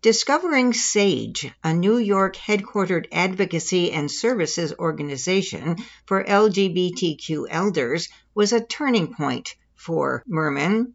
Discovering 0.05 0.75
SAGE, 0.75 1.51
a 1.63 1.73
New 1.73 1.97
York 1.97 2.37
headquartered 2.37 3.07
advocacy 3.11 3.91
and 3.91 4.11
services 4.11 4.75
organization 4.79 5.77
for 6.05 6.23
LGBTQ 6.23 7.47
elders, 7.49 8.11
was 8.35 8.53
a 8.53 8.61
turning 8.61 9.15
point 9.15 9.57
for 9.75 10.23
Merman. 10.27 10.93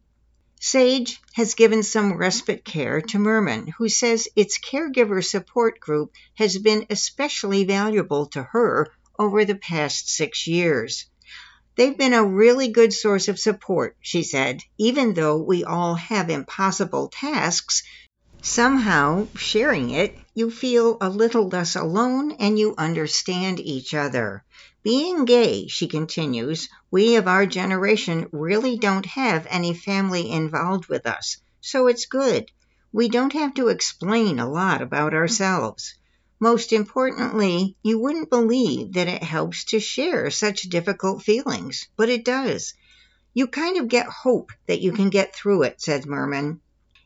SAGE 0.61 1.19
has 1.33 1.55
given 1.55 1.81
some 1.81 2.17
respite 2.17 2.63
care 2.63 3.01
to 3.01 3.17
Merman, 3.17 3.73
who 3.79 3.89
says 3.89 4.27
its 4.35 4.59
caregiver 4.59 5.25
support 5.25 5.79
group 5.79 6.11
has 6.35 6.59
been 6.59 6.85
especially 6.91 7.63
valuable 7.63 8.27
to 8.27 8.43
her 8.43 8.89
over 9.17 9.43
the 9.43 9.55
past 9.55 10.07
six 10.07 10.45
years. 10.45 11.07
They've 11.75 11.97
been 11.97 12.13
a 12.13 12.23
really 12.23 12.67
good 12.67 12.93
source 12.93 13.27
of 13.27 13.39
support, 13.39 13.97
she 14.01 14.21
said. 14.21 14.61
Even 14.77 15.15
though 15.15 15.37
we 15.37 15.63
all 15.63 15.95
have 15.95 16.29
impossible 16.29 17.07
tasks, 17.07 17.81
Somehow, 18.41 19.27
sharing 19.35 19.89
it, 19.89 20.17
you 20.33 20.49
feel 20.49 20.97
a 21.01 21.09
little 21.09 21.49
less 21.49 21.75
alone 21.75 22.31
and 22.39 22.57
you 22.57 22.73
understand 22.77 23.59
each 23.59 23.93
other. 23.93 24.45
Being 24.81 25.25
gay, 25.25 25.67
she 25.67 25.89
continues, 25.89 26.69
we 26.89 27.17
of 27.17 27.27
our 27.27 27.45
generation 27.45 28.29
really 28.31 28.77
don't 28.77 29.05
have 29.07 29.45
any 29.49 29.73
family 29.73 30.31
involved 30.31 30.87
with 30.87 31.05
us, 31.05 31.35
so 31.59 31.87
it's 31.87 32.05
good. 32.05 32.49
We 32.93 33.09
don't 33.09 33.33
have 33.33 33.55
to 33.55 33.67
explain 33.67 34.39
a 34.39 34.49
lot 34.49 34.81
about 34.81 35.13
ourselves. 35.13 35.95
Most 36.39 36.71
importantly, 36.71 37.75
you 37.83 37.99
wouldn't 37.99 38.29
believe 38.29 38.93
that 38.93 39.09
it 39.09 39.21
helps 39.21 39.65
to 39.65 39.81
share 39.81 40.31
such 40.31 40.61
difficult 40.61 41.23
feelings, 41.23 41.89
but 41.97 42.07
it 42.07 42.23
does. 42.23 42.73
You 43.33 43.47
kind 43.47 43.77
of 43.77 43.89
get 43.89 44.07
hope 44.07 44.53
that 44.67 44.79
you 44.79 44.93
can 44.93 45.09
get 45.09 45.35
through 45.35 45.63
it, 45.63 45.81
says 45.81 46.05
Merman. 46.05 46.61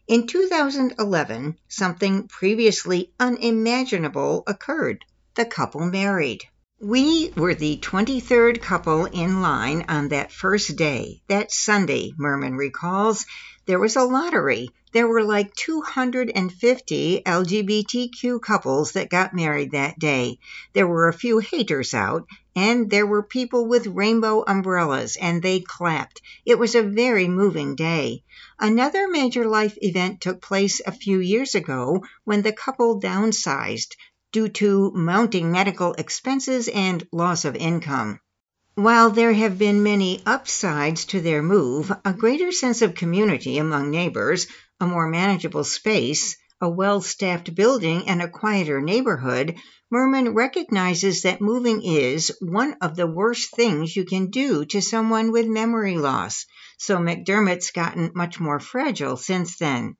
In 0.05 0.27
2011, 0.27 1.57
something 1.69 2.27
previously 2.27 3.13
unimaginable 3.21 4.43
occurred. 4.45 5.05
The 5.35 5.45
couple 5.45 5.85
married. 5.85 6.43
We 6.81 7.31
were 7.37 7.55
the 7.55 7.77
23rd 7.77 8.61
couple 8.61 9.05
in 9.05 9.41
line 9.41 9.85
on 9.87 10.09
that 10.09 10.33
first 10.33 10.75
day, 10.75 11.21
that 11.29 11.53
Sunday, 11.53 12.11
Merman 12.17 12.55
recalls. 12.55 13.25
There 13.65 13.79
was 13.79 13.95
a 13.95 14.03
lottery. 14.03 14.69
There 14.91 15.07
were 15.07 15.23
like 15.23 15.55
250 15.55 17.21
LGBTQ 17.25 18.41
couples 18.41 18.91
that 18.91 19.09
got 19.09 19.33
married 19.33 19.71
that 19.71 19.97
day. 19.97 20.39
There 20.73 20.85
were 20.85 21.07
a 21.07 21.13
few 21.13 21.39
haters 21.39 21.93
out, 21.93 22.27
and 22.57 22.89
there 22.89 23.07
were 23.07 23.23
people 23.23 23.65
with 23.65 23.87
rainbow 23.87 24.43
umbrellas, 24.45 25.15
and 25.15 25.41
they 25.41 25.61
clapped. 25.61 26.21
It 26.45 26.59
was 26.59 26.75
a 26.75 26.83
very 26.83 27.29
moving 27.29 27.75
day. 27.75 28.23
Another 28.59 29.07
major 29.07 29.47
life 29.47 29.77
event 29.81 30.19
took 30.19 30.41
place 30.41 30.81
a 30.85 30.91
few 30.91 31.19
years 31.19 31.55
ago 31.55 32.03
when 32.25 32.41
the 32.41 32.51
couple 32.51 32.99
downsized 32.99 33.95
due 34.33 34.49
to 34.49 34.91
mounting 34.93 35.51
medical 35.51 35.93
expenses 35.93 36.67
and 36.67 37.07
loss 37.13 37.45
of 37.45 37.55
income. 37.55 38.19
While 38.75 39.11
there 39.11 39.33
have 39.33 39.59
been 39.59 39.83
many 39.83 40.23
upsides 40.25 41.05
to 41.05 41.21
their 41.21 41.43
move, 41.43 41.91
a 42.03 42.11
greater 42.11 42.51
sense 42.51 42.81
of 42.81 42.95
community 42.95 43.59
among 43.59 43.91
neighbors, 43.91 44.47
a 44.79 44.87
more 44.87 45.07
manageable 45.07 45.63
space, 45.63 46.37
a 46.59 46.67
well 46.67 46.99
staffed 46.99 47.53
building, 47.53 48.07
and 48.07 48.19
a 48.19 48.27
quieter 48.27 48.81
neighborhood, 48.81 49.57
Merman 49.91 50.33
recognizes 50.33 51.21
that 51.21 51.39
moving 51.39 51.83
is 51.83 52.35
one 52.41 52.75
of 52.81 52.95
the 52.95 53.05
worst 53.05 53.55
things 53.55 53.95
you 53.95 54.05
can 54.05 54.31
do 54.31 54.65
to 54.65 54.81
someone 54.81 55.31
with 55.31 55.45
memory 55.45 55.99
loss, 55.99 56.47
so 56.79 56.97
McDermott's 56.97 57.69
gotten 57.69 58.11
much 58.15 58.39
more 58.39 58.59
fragile 58.59 59.17
since 59.17 59.55
then. 59.59 59.97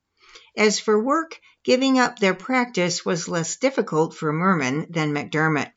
As 0.58 0.80
for 0.80 1.00
work, 1.00 1.40
giving 1.64 2.00
up 2.00 2.18
their 2.18 2.34
practice 2.34 3.06
was 3.06 3.28
less 3.30 3.58
difficult 3.58 4.16
for 4.16 4.34
Merman 4.34 4.88
than 4.90 5.14
McDermott. 5.14 5.74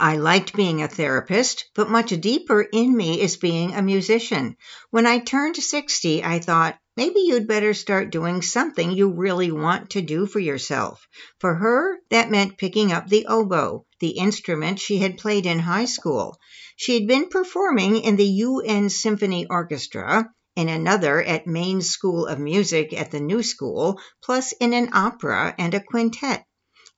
I 0.00 0.16
liked 0.16 0.56
being 0.56 0.82
a 0.82 0.88
therapist, 0.88 1.66
but 1.74 1.90
much 1.90 2.18
deeper 2.18 2.62
in 2.62 2.96
me 2.96 3.20
is 3.20 3.36
being 3.36 3.74
a 3.74 3.82
musician. 3.82 4.56
When 4.88 5.06
I 5.06 5.18
turned 5.18 5.56
60, 5.56 6.24
I 6.24 6.38
thought, 6.38 6.78
maybe 6.96 7.20
you'd 7.20 7.46
better 7.46 7.74
start 7.74 8.10
doing 8.10 8.40
something 8.40 8.92
you 8.92 9.10
really 9.10 9.52
want 9.52 9.90
to 9.90 10.00
do 10.00 10.24
for 10.24 10.38
yourself. 10.38 11.06
For 11.38 11.54
her, 11.54 11.98
that 12.08 12.30
meant 12.30 12.56
picking 12.56 12.92
up 12.92 13.08
the 13.08 13.26
oboe, 13.26 13.84
the 14.00 14.12
instrument 14.12 14.80
she 14.80 14.96
had 14.96 15.18
played 15.18 15.44
in 15.44 15.58
high 15.58 15.84
school. 15.84 16.38
She 16.76 16.94
had 16.94 17.06
been 17.06 17.28
performing 17.28 17.98
in 17.98 18.16
the 18.16 18.24
UN 18.24 18.88
Symphony 18.88 19.48
Orchestra, 19.50 20.30
in 20.56 20.70
another 20.70 21.22
at 21.22 21.46
Mannes 21.46 21.90
School 21.90 22.26
of 22.26 22.38
Music 22.38 22.98
at 22.98 23.10
the 23.10 23.20
New 23.20 23.42
School, 23.42 24.00
plus 24.22 24.52
in 24.52 24.72
an 24.72 24.88
opera 24.94 25.54
and 25.58 25.74
a 25.74 25.80
quintet. 25.80 26.46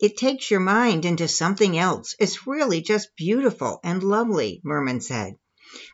It 0.02 0.16
takes 0.16 0.50
your 0.50 0.58
mind 0.58 1.04
into 1.04 1.28
something 1.28 1.78
else. 1.78 2.16
It's 2.18 2.44
really 2.44 2.80
just 2.80 3.14
beautiful 3.16 3.78
and 3.84 4.02
lovely, 4.02 4.60
Merman 4.64 5.00
said. 5.00 5.36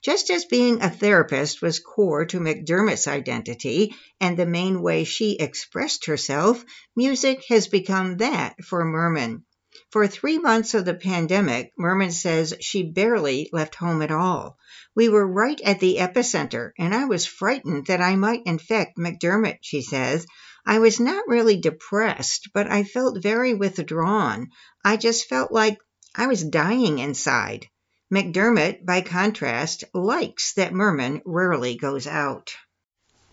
Just 0.02 0.30
as 0.30 0.46
being 0.46 0.80
a 0.80 0.88
therapist 0.88 1.60
was 1.60 1.78
core 1.78 2.24
to 2.24 2.40
McDermott's 2.40 3.06
identity 3.06 3.94
and 4.18 4.38
the 4.38 4.46
main 4.46 4.80
way 4.80 5.04
she 5.04 5.36
expressed 5.36 6.06
herself, 6.06 6.64
music 6.96 7.44
has 7.50 7.68
become 7.68 8.16
that 8.16 8.56
for 8.64 8.82
Merman. 8.82 9.44
For 9.92 10.06
three 10.06 10.38
months 10.38 10.72
of 10.72 10.86
the 10.86 10.94
pandemic, 10.94 11.72
Merman 11.76 12.10
says 12.10 12.54
she 12.60 12.90
barely 12.90 13.50
left 13.52 13.74
home 13.74 14.00
at 14.00 14.10
all. 14.10 14.56
We 14.96 15.10
were 15.10 15.26
right 15.26 15.60
at 15.60 15.80
the 15.80 15.98
epicenter, 15.98 16.72
and 16.78 16.94
I 16.94 17.04
was 17.04 17.26
frightened 17.26 17.88
that 17.88 18.00
I 18.00 18.16
might 18.16 18.46
infect 18.46 18.96
McDermott, 18.96 19.58
she 19.60 19.82
says. 19.82 20.26
I 20.70 20.80
was 20.80 21.00
not 21.00 21.26
really 21.26 21.56
depressed, 21.56 22.50
but 22.52 22.70
I 22.70 22.84
felt 22.84 23.22
very 23.22 23.54
withdrawn. 23.54 24.48
I 24.84 24.98
just 24.98 25.26
felt 25.26 25.50
like 25.50 25.78
I 26.14 26.26
was 26.26 26.44
dying 26.44 26.98
inside. 26.98 27.66
McDermott, 28.12 28.84
by 28.84 29.00
contrast, 29.00 29.84
likes 29.94 30.52
that 30.56 30.74
Merman 30.74 31.22
rarely 31.24 31.76
goes 31.78 32.06
out. 32.06 32.52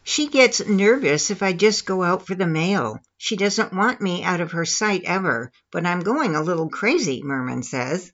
She 0.02 0.28
gets 0.28 0.66
nervous 0.66 1.30
if 1.30 1.44
I 1.44 1.52
just 1.52 1.86
go 1.86 2.04
out 2.04 2.26
for 2.26 2.36
the 2.36 2.48
mail. 2.48 3.02
She 3.18 3.36
doesn't 3.36 3.74
want 3.74 4.00
me 4.00 4.24
out 4.24 4.40
of 4.40 4.54
her 4.54 4.64
sight 4.64 5.02
ever, 5.04 5.52
but 5.74 5.86
I'm 5.86 6.00
going 6.00 6.36
a 6.36 6.42
little 6.42 6.70
crazy, 6.70 7.22
Merman 7.22 7.64
says. 7.64 8.14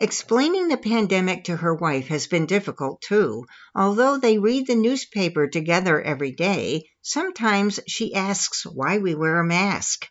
Explaining 0.00 0.66
the 0.66 0.76
pandemic 0.76 1.44
to 1.44 1.56
her 1.56 1.72
wife 1.72 2.08
has 2.08 2.26
been 2.26 2.46
difficult 2.46 3.00
too. 3.00 3.46
Although 3.76 4.18
they 4.18 4.38
read 4.38 4.66
the 4.66 4.74
newspaper 4.74 5.46
together 5.46 6.00
every 6.00 6.32
day, 6.32 6.88
sometimes 7.00 7.78
she 7.86 8.12
asks 8.12 8.66
why 8.66 8.98
we 8.98 9.14
wear 9.14 9.38
a 9.38 9.44
mask. 9.44 10.08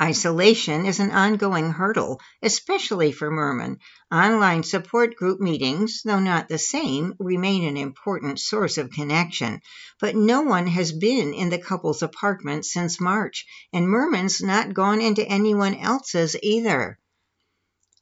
Isolation 0.00 0.86
is 0.86 1.00
an 1.00 1.10
ongoing 1.10 1.72
hurdle, 1.72 2.20
especially 2.42 3.10
for 3.10 3.30
Merman. 3.30 3.78
Online 4.12 4.62
support 4.62 5.16
group 5.16 5.40
meetings, 5.40 6.02
though 6.04 6.20
not 6.20 6.48
the 6.48 6.58
same, 6.58 7.14
remain 7.18 7.64
an 7.64 7.76
important 7.76 8.38
source 8.38 8.78
of 8.78 8.90
connection. 8.90 9.60
But 9.98 10.14
no 10.14 10.42
one 10.42 10.68
has 10.68 10.92
been 10.92 11.34
in 11.34 11.50
the 11.50 11.58
couple's 11.58 12.02
apartment 12.02 12.64
since 12.64 13.00
March, 13.00 13.44
and 13.72 13.88
Merman's 13.88 14.40
not 14.40 14.72
gone 14.72 15.00
into 15.00 15.26
anyone 15.26 15.74
else's 15.74 16.36
either. 16.42 16.98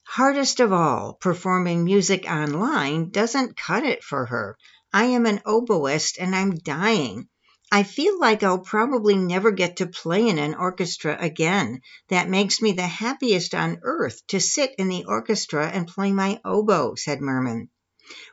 Hardest 0.08 0.60
of 0.60 0.72
all, 0.72 1.14
performing 1.14 1.84
music 1.84 2.30
online 2.30 3.10
doesn't 3.10 3.56
cut 3.56 3.82
it 3.82 4.04
for 4.04 4.26
her. 4.26 4.56
I 4.92 5.06
am 5.06 5.26
an 5.26 5.40
oboist 5.44 6.16
and 6.18 6.34
I'm 6.34 6.54
dying. 6.54 7.28
I 7.72 7.82
feel 7.82 8.18
like 8.20 8.44
I'll 8.44 8.60
probably 8.60 9.16
never 9.16 9.50
get 9.50 9.78
to 9.78 9.86
play 9.86 10.28
in 10.28 10.38
an 10.38 10.54
orchestra 10.54 11.16
again. 11.18 11.80
That 12.08 12.28
makes 12.28 12.62
me 12.62 12.72
the 12.72 12.86
happiest 12.86 13.54
on 13.54 13.80
earth 13.82 14.24
to 14.28 14.38
sit 14.38 14.74
in 14.78 14.88
the 14.88 15.04
orchestra 15.06 15.66
and 15.66 15.88
play 15.88 16.12
my 16.12 16.40
oboe, 16.44 16.94
said 16.94 17.20
Merman. 17.20 17.68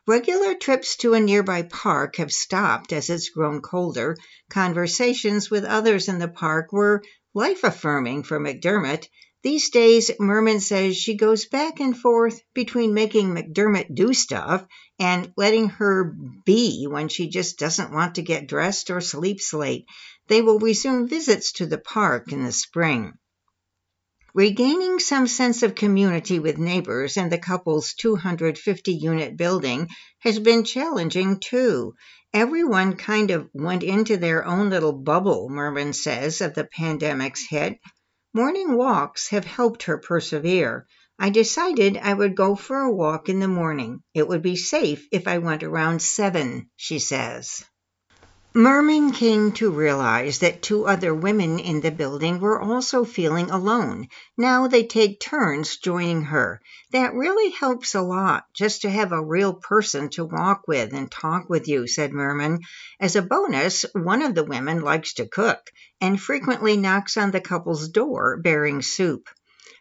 Regular 0.06 0.54
trips 0.54 0.98
to 0.98 1.16
a 1.16 1.20
nearby 1.20 1.64
park 1.64 2.18
have 2.18 2.32
stopped 2.32 2.94
as 2.94 3.10
it's 3.10 3.30
grown 3.30 3.62
colder. 3.62 4.16
Conversations 4.52 5.50
with 5.50 5.66
others 5.66 6.08
in 6.08 6.20
the 6.20 6.28
park 6.28 6.72
were 6.72 7.02
life 7.34 7.64
affirming 7.64 8.22
for 8.22 8.40
McDermott. 8.40 9.08
These 9.44 9.72
days, 9.72 10.10
Merman 10.22 10.62
says 10.62 10.96
she 10.96 11.16
goes 11.16 11.46
back 11.46 11.82
and 11.82 11.98
forth 11.98 12.42
between 12.54 12.94
making 12.94 13.36
McDermott 13.36 13.94
do 13.94 14.14
stuff 14.14 14.66
and 14.98 15.34
letting 15.36 15.68
her 15.68 16.16
be 16.46 16.88
when 16.88 17.10
she 17.10 17.28
just 17.28 17.60
doesn't 17.60 17.92
want 17.92 18.16
to 18.16 18.22
get 18.22 18.48
dressed 18.48 18.90
or 18.90 19.02
sleeps 19.02 19.54
late. 19.54 19.86
They 20.30 20.42
will 20.42 20.60
resume 20.60 21.10
visits 21.10 21.52
to 21.54 21.66
the 21.66 21.78
park 21.78 22.32
in 22.32 22.46
the 22.46 22.54
spring. 22.54 23.16
Regaining 24.34 25.00
some 25.00 25.28
sense 25.28 25.62
of 25.62 25.76
community 25.76 26.40
with 26.40 26.58
neighbors 26.58 27.18
in 27.18 27.28
the 27.28 27.38
couple's 27.38 27.94
250 27.96 28.94
unit 28.94 29.36
building 29.36 29.90
has 30.20 30.40
been 30.40 30.64
challenging 30.64 31.42
too. 31.42 31.96
Everyone 32.34 32.96
kind 32.96 33.30
of 33.30 33.50
went 33.54 33.84
into 33.84 34.16
their 34.16 34.46
own 34.46 34.70
little 34.70 34.94
bubble, 34.94 35.50
Merman 35.50 35.92
says, 35.92 36.40
of 36.40 36.54
the 36.54 36.64
pandemic's 36.64 37.46
hit. 37.46 37.78
Morning 38.36 38.76
walks 38.76 39.28
have 39.28 39.46
helped 39.46 39.84
her 39.84 40.00
persevere. 40.00 40.88
I 41.20 41.30
decided 41.30 41.98
I 41.98 42.14
would 42.16 42.36
go 42.36 42.56
for 42.56 42.80
a 42.80 42.92
walk 42.92 43.30
in 43.30 43.40
the 43.40 43.48
morning. 43.48 44.02
It 44.16 44.28
would 44.28 44.42
be 44.42 44.56
safe 44.56 45.08
if 45.12 45.28
I 45.28 45.38
went 45.38 45.62
around 45.62 46.02
seven, 46.02 46.72
she 46.76 46.98
says. 46.98 47.64
Merman 48.56 49.14
came 49.14 49.52
to 49.54 49.72
realize 49.72 50.38
that 50.40 50.62
two 50.62 50.86
other 50.86 51.12
women 51.12 51.58
in 51.58 51.82
the 51.82 51.90
building 51.90 52.40
were 52.40 52.62
also 52.62 53.04
feeling 53.04 53.50
alone. 53.50 54.10
Now 54.38 54.68
they 54.68 54.84
take 54.84 55.20
turns 55.20 55.78
joining 55.78 56.26
her. 56.26 56.62
That 56.92 57.16
really 57.16 57.50
helps 57.50 57.96
a 57.96 58.04
lot, 58.04 58.46
just 58.54 58.84
to 58.84 58.92
have 58.92 59.12
a 59.12 59.26
real 59.26 59.56
person 59.56 60.10
to 60.10 60.26
walk 60.26 60.68
with 60.68 60.94
and 60.94 61.10
talk 61.10 61.50
with 61.50 61.68
you, 61.68 61.88
said 61.88 62.14
Merman. 62.14 62.60
As 63.00 63.16
a 63.16 63.24
bonus, 63.24 63.86
one 63.94 64.22
of 64.22 64.36
the 64.36 64.44
women 64.44 64.82
likes 64.82 65.16
to 65.16 65.26
cook 65.26 65.72
and 66.00 66.22
frequently 66.22 66.78
knocks 66.78 67.18
on 67.18 67.32
the 67.32 67.42
couple's 67.42 67.90
door 67.90 68.38
bearing 68.38 68.84
soup. 68.84 69.30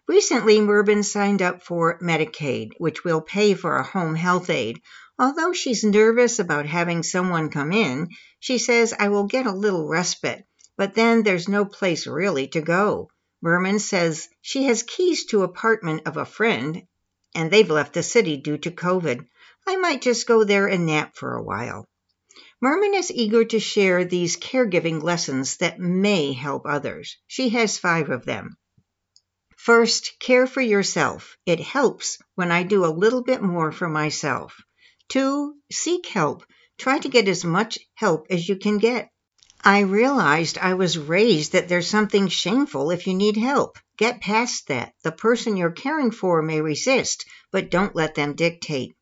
Recently, 0.08 0.60
Merman 0.60 1.02
signed 1.02 1.42
up 1.42 1.62
for 1.62 1.98
Medicaid, 2.00 2.70
which 2.78 3.04
will 3.04 3.20
pay 3.20 3.52
for 3.54 3.76
a 3.76 3.84
home 3.84 4.14
health 4.14 4.50
aide. 4.50 4.80
Although 5.18 5.52
she's 5.52 5.84
nervous 5.84 6.38
about 6.38 6.64
having 6.64 7.02
someone 7.02 7.50
come 7.50 7.70
in, 7.70 8.08
she 8.40 8.56
says 8.56 8.94
I 8.98 9.08
will 9.08 9.24
get 9.24 9.46
a 9.46 9.52
little 9.52 9.86
respite, 9.86 10.46
but 10.76 10.94
then 10.94 11.22
there's 11.22 11.48
no 11.48 11.64
place 11.64 12.06
really 12.06 12.48
to 12.48 12.62
go. 12.62 13.10
Merman 13.42 13.78
says 13.78 14.28
she 14.40 14.64
has 14.64 14.82
keys 14.82 15.26
to 15.26 15.42
apartment 15.42 16.06
of 16.06 16.16
a 16.16 16.24
friend, 16.24 16.86
and 17.34 17.50
they've 17.50 17.70
left 17.70 17.92
the 17.92 18.02
city 18.02 18.38
due 18.38 18.56
to 18.58 18.70
COVID. 18.70 19.26
I 19.66 19.76
might 19.76 20.00
just 20.00 20.26
go 20.26 20.44
there 20.44 20.66
and 20.66 20.86
nap 20.86 21.16
for 21.16 21.34
a 21.34 21.42
while. 21.42 21.86
Merman 22.62 22.94
is 22.94 23.10
eager 23.10 23.44
to 23.44 23.60
share 23.60 24.04
these 24.04 24.36
caregiving 24.36 25.02
lessons 25.02 25.58
that 25.58 25.78
may 25.78 26.32
help 26.32 26.62
others. 26.64 27.18
She 27.26 27.50
has 27.50 27.76
five 27.76 28.08
of 28.08 28.24
them. 28.24 28.56
First, 29.56 30.18
care 30.20 30.46
for 30.46 30.60
yourself. 30.60 31.36
It 31.44 31.60
helps 31.60 32.18
when 32.34 32.50
I 32.50 32.62
do 32.62 32.84
a 32.84 32.96
little 32.96 33.22
bit 33.22 33.42
more 33.42 33.72
for 33.72 33.88
myself. 33.88 34.56
Two, 35.12 35.56
seek 35.70 36.06
help. 36.06 36.42
Try 36.78 36.98
to 36.98 37.08
get 37.10 37.28
as 37.28 37.44
much 37.44 37.78
help 37.96 38.28
as 38.30 38.48
you 38.48 38.56
can 38.56 38.78
get. 38.78 39.10
I 39.62 39.80
realized 39.80 40.56
I 40.56 40.72
was 40.72 40.96
raised 40.96 41.52
that 41.52 41.68
there's 41.68 41.86
something 41.86 42.28
shameful 42.28 42.90
if 42.90 43.06
you 43.06 43.12
need 43.12 43.36
help. 43.36 43.78
Get 43.98 44.22
past 44.22 44.68
that. 44.68 44.94
The 45.04 45.12
person 45.12 45.58
you're 45.58 45.70
caring 45.70 46.12
for 46.12 46.40
may 46.40 46.62
resist, 46.62 47.26
but 47.50 47.70
don't 47.70 47.94
let 47.94 48.14
them 48.14 48.36
dictate. 48.36 48.94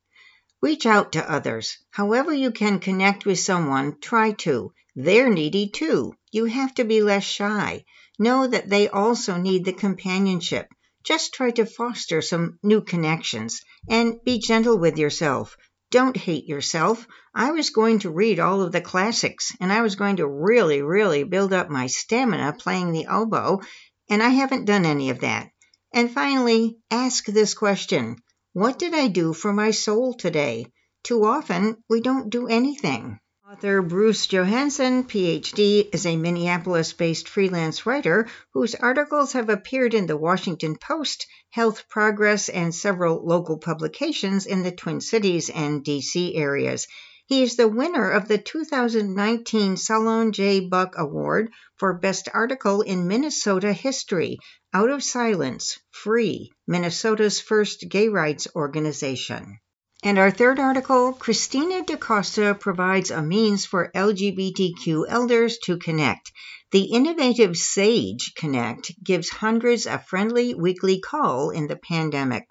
Reach 0.61 0.85
out 0.85 1.12
to 1.12 1.31
others. 1.31 1.79
However, 1.92 2.33
you 2.33 2.51
can 2.51 2.81
connect 2.81 3.25
with 3.25 3.38
someone, 3.38 4.01
try 4.01 4.33
to. 4.33 4.73
They're 4.96 5.31
needy 5.31 5.68
too. 5.68 6.14
You 6.33 6.46
have 6.46 6.75
to 6.75 6.83
be 6.83 7.03
less 7.03 7.23
shy. 7.23 7.85
Know 8.18 8.49
that 8.49 8.68
they 8.68 8.88
also 8.88 9.37
need 9.37 9.64
the 9.64 9.73
companionship. 9.73 10.66
Just 11.05 11.33
try 11.33 11.53
to 11.53 11.64
foster 11.64 12.20
some 12.20 12.59
new 12.64 12.81
connections 12.81 13.61
and 13.88 14.16
be 14.25 14.40
gentle 14.40 14.77
with 14.77 14.99
yourself. 14.99 15.57
Don't 15.90 16.16
hate 16.16 16.46
yourself. 16.46 17.07
I 17.35 17.53
was 17.53 17.70
going 17.70 18.00
to 18.00 18.11
read 18.11 18.40
all 18.40 18.62
of 18.62 18.72
the 18.72 18.81
classics 18.81 19.53
and 19.61 19.72
I 19.72 19.83
was 19.83 19.94
going 19.94 20.16
to 20.16 20.26
really, 20.26 20.83
really 20.83 21.22
build 21.22 21.53
up 21.53 21.70
my 21.70 21.87
stamina 21.87 22.57
playing 22.59 22.92
the 22.92 23.07
oboe, 23.07 23.61
and 24.09 24.22
I 24.22 24.31
haven't 24.31 24.64
done 24.64 24.85
any 24.85 25.11
of 25.11 25.20
that. 25.20 25.50
And 25.94 26.11
finally, 26.11 26.79
ask 26.90 27.26
this 27.26 27.55
question 27.55 28.16
What 28.53 28.79
did 28.79 28.94
I 28.94 29.07
do 29.07 29.33
for 29.33 29.53
my 29.53 29.70
soul 29.70 30.14
today? 30.14 30.66
Too 31.05 31.24
often, 31.24 31.83
we 31.88 32.00
don't 32.00 32.31
do 32.31 32.48
anything. 32.48 33.19
Author 33.50 33.82
Bruce 33.82 34.28
Johansen, 34.28 35.02
PhD, 35.02 35.92
is 35.92 36.06
a 36.06 36.14
Minneapolis 36.14 36.92
based 36.92 37.28
freelance 37.28 37.84
writer 37.84 38.28
whose 38.52 38.76
articles 38.76 39.32
have 39.32 39.48
appeared 39.48 39.92
in 39.92 40.06
the 40.06 40.16
Washington 40.16 40.76
Post, 40.76 41.26
Health 41.50 41.88
Progress, 41.88 42.48
and 42.48 42.72
several 42.72 43.26
local 43.26 43.58
publications 43.58 44.46
in 44.46 44.62
the 44.62 44.70
Twin 44.70 45.00
Cities 45.00 45.50
and 45.50 45.84
DC 45.84 46.36
areas. 46.36 46.86
He 47.26 47.42
is 47.42 47.56
the 47.56 47.66
winner 47.66 48.08
of 48.08 48.28
the 48.28 48.38
2019 48.38 49.76
Solon 49.76 50.30
J. 50.30 50.60
Buck 50.60 50.94
Award 50.96 51.50
for 51.76 51.98
Best 51.98 52.28
Article 52.32 52.82
in 52.82 53.08
Minnesota 53.08 53.72
History, 53.72 54.38
Out 54.72 54.90
of 54.90 55.02
Silence, 55.02 55.76
Free, 55.90 56.52
Minnesota's 56.68 57.40
first 57.40 57.88
gay 57.88 58.06
rights 58.06 58.46
organization. 58.54 59.58
And 60.02 60.18
our 60.18 60.30
third 60.30 60.58
article 60.58 61.12
Christina 61.12 61.84
DaCosta 61.84 62.56
provides 62.58 63.10
a 63.10 63.20
means 63.20 63.66
for 63.66 63.90
LGBTQ 63.94 65.04
elders 65.06 65.58
to 65.64 65.76
connect. 65.76 66.32
The 66.70 66.84
innovative 66.84 67.54
Sage 67.54 68.32
Connect 68.34 68.92
gives 69.04 69.28
hundreds 69.28 69.84
a 69.84 69.98
friendly 69.98 70.54
weekly 70.54 71.00
call 71.00 71.50
in 71.50 71.66
the 71.66 71.76
pandemic. 71.76 72.46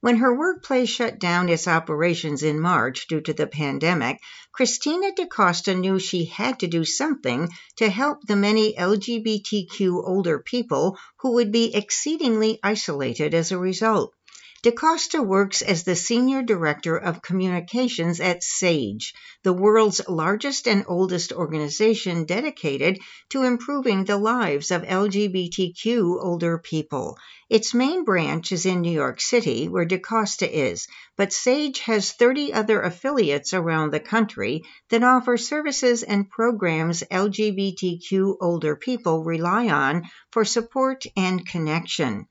When 0.00 0.16
her 0.16 0.34
workplace 0.34 0.88
shut 0.88 1.18
down 1.18 1.50
its 1.50 1.68
operations 1.68 2.42
in 2.42 2.58
March 2.58 3.06
due 3.06 3.20
to 3.20 3.34
the 3.34 3.46
pandemic, 3.46 4.18
Christina 4.52 5.12
DaCosta 5.12 5.74
knew 5.74 5.98
she 5.98 6.24
had 6.24 6.60
to 6.60 6.68
do 6.68 6.86
something 6.86 7.50
to 7.76 7.90
help 7.90 8.22
the 8.22 8.36
many 8.36 8.74
LGBTQ 8.74 10.08
older 10.08 10.38
people 10.38 10.96
who 11.18 11.32
would 11.34 11.52
be 11.52 11.74
exceedingly 11.74 12.60
isolated 12.62 13.34
as 13.34 13.52
a 13.52 13.58
result. 13.58 14.14
DaCosta 14.60 15.22
works 15.22 15.62
as 15.62 15.84
the 15.84 15.94
Senior 15.94 16.42
Director 16.42 16.96
of 16.96 17.22
Communications 17.22 18.18
at 18.18 18.42
SAGE, 18.42 19.14
the 19.44 19.52
world's 19.52 20.00
largest 20.08 20.66
and 20.66 20.84
oldest 20.88 21.32
organization 21.32 22.24
dedicated 22.24 22.98
to 23.28 23.44
improving 23.44 24.02
the 24.02 24.16
lives 24.16 24.72
of 24.72 24.82
LGBTQ 24.82 26.18
older 26.20 26.58
people. 26.58 27.16
Its 27.48 27.72
main 27.72 28.02
branch 28.02 28.50
is 28.50 28.66
in 28.66 28.80
New 28.80 28.90
York 28.90 29.20
City, 29.20 29.68
where 29.68 29.84
DaCosta 29.84 30.52
is, 30.52 30.88
but 31.16 31.32
SAGE 31.32 31.78
has 31.78 32.10
30 32.10 32.52
other 32.52 32.82
affiliates 32.82 33.54
around 33.54 33.92
the 33.92 34.00
country 34.00 34.64
that 34.88 35.04
offer 35.04 35.36
services 35.36 36.02
and 36.02 36.28
programs 36.28 37.04
LGBTQ 37.04 38.38
older 38.40 38.74
people 38.74 39.22
rely 39.22 39.68
on 39.68 40.02
for 40.32 40.44
support 40.44 41.04
and 41.16 41.46
connection. 41.46 42.26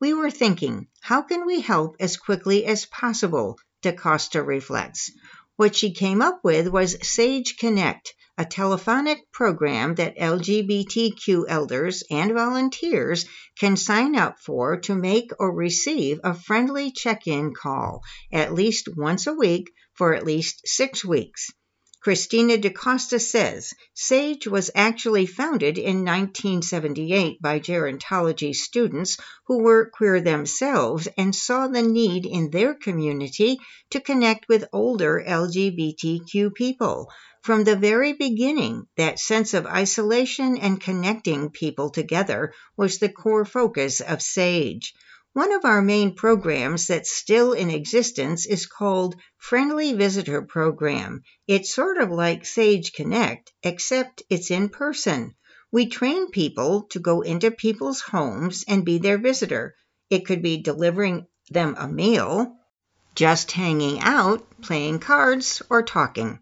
We 0.00 0.14
were 0.14 0.30
thinking, 0.30 0.88
how 1.00 1.22
can 1.22 1.46
we 1.46 1.60
help 1.60 1.96
as 2.00 2.16
quickly 2.16 2.64
as 2.66 2.86
possible? 2.86 3.58
DaCosta 3.82 4.42
reflects. 4.42 5.10
What 5.56 5.76
she 5.76 5.92
came 5.92 6.22
up 6.22 6.40
with 6.42 6.68
was 6.68 6.96
Sage 7.02 7.56
Connect, 7.58 8.14
a 8.36 8.44
telephonic 8.44 9.30
program 9.32 9.96
that 9.96 10.16
LGBTQ 10.16 11.44
elders 11.48 12.04
and 12.10 12.32
volunteers 12.32 13.26
can 13.58 13.76
sign 13.76 14.14
up 14.14 14.38
for 14.38 14.76
to 14.82 14.94
make 14.94 15.30
or 15.40 15.52
receive 15.52 16.20
a 16.22 16.34
friendly 16.34 16.92
check 16.92 17.26
in 17.26 17.52
call 17.52 18.02
at 18.32 18.54
least 18.54 18.88
once 18.96 19.26
a 19.26 19.34
week 19.34 19.70
for 19.94 20.14
at 20.14 20.24
least 20.24 20.60
six 20.64 21.04
weeks. 21.04 21.50
Christina 22.08 22.56
DaCosta 22.56 23.20
says 23.20 23.74
SAGE 23.92 24.46
was 24.46 24.70
actually 24.74 25.26
founded 25.26 25.76
in 25.76 26.06
1978 26.06 27.42
by 27.42 27.60
gerontology 27.60 28.54
students 28.54 29.18
who 29.46 29.62
were 29.62 29.90
queer 29.90 30.18
themselves 30.22 31.06
and 31.18 31.34
saw 31.34 31.68
the 31.68 31.82
need 31.82 32.24
in 32.24 32.48
their 32.48 32.72
community 32.72 33.58
to 33.90 34.00
connect 34.00 34.48
with 34.48 34.70
older 34.72 35.22
LGBTQ 35.22 36.54
people. 36.54 37.10
From 37.42 37.64
the 37.64 37.76
very 37.76 38.14
beginning, 38.14 38.86
that 38.96 39.18
sense 39.18 39.52
of 39.52 39.66
isolation 39.66 40.56
and 40.56 40.80
connecting 40.80 41.50
people 41.50 41.90
together 41.90 42.54
was 42.74 43.00
the 43.00 43.10
core 43.10 43.44
focus 43.44 44.00
of 44.00 44.22
SAGE. 44.22 44.94
One 45.38 45.52
of 45.52 45.64
our 45.64 45.80
main 45.80 46.16
programs 46.16 46.88
that's 46.88 47.12
still 47.12 47.52
in 47.52 47.70
existence 47.70 48.44
is 48.44 48.66
called 48.66 49.14
Friendly 49.36 49.92
Visitor 49.92 50.42
Program. 50.42 51.22
It's 51.46 51.72
sort 51.72 51.98
of 51.98 52.10
like 52.10 52.44
Sage 52.44 52.92
Connect, 52.92 53.52
except 53.62 54.24
it's 54.28 54.50
in 54.50 54.68
person. 54.68 55.36
We 55.70 55.86
train 55.86 56.32
people 56.32 56.88
to 56.90 56.98
go 56.98 57.20
into 57.20 57.52
people's 57.52 58.00
homes 58.00 58.64
and 58.66 58.84
be 58.84 58.98
their 58.98 59.16
visitor. 59.16 59.76
It 60.10 60.26
could 60.26 60.42
be 60.42 60.60
delivering 60.60 61.28
them 61.48 61.76
a 61.78 61.86
meal, 61.86 62.56
just 63.14 63.52
hanging 63.52 64.00
out, 64.00 64.44
playing 64.60 64.98
cards, 64.98 65.62
or 65.70 65.84
talking. 65.84 66.40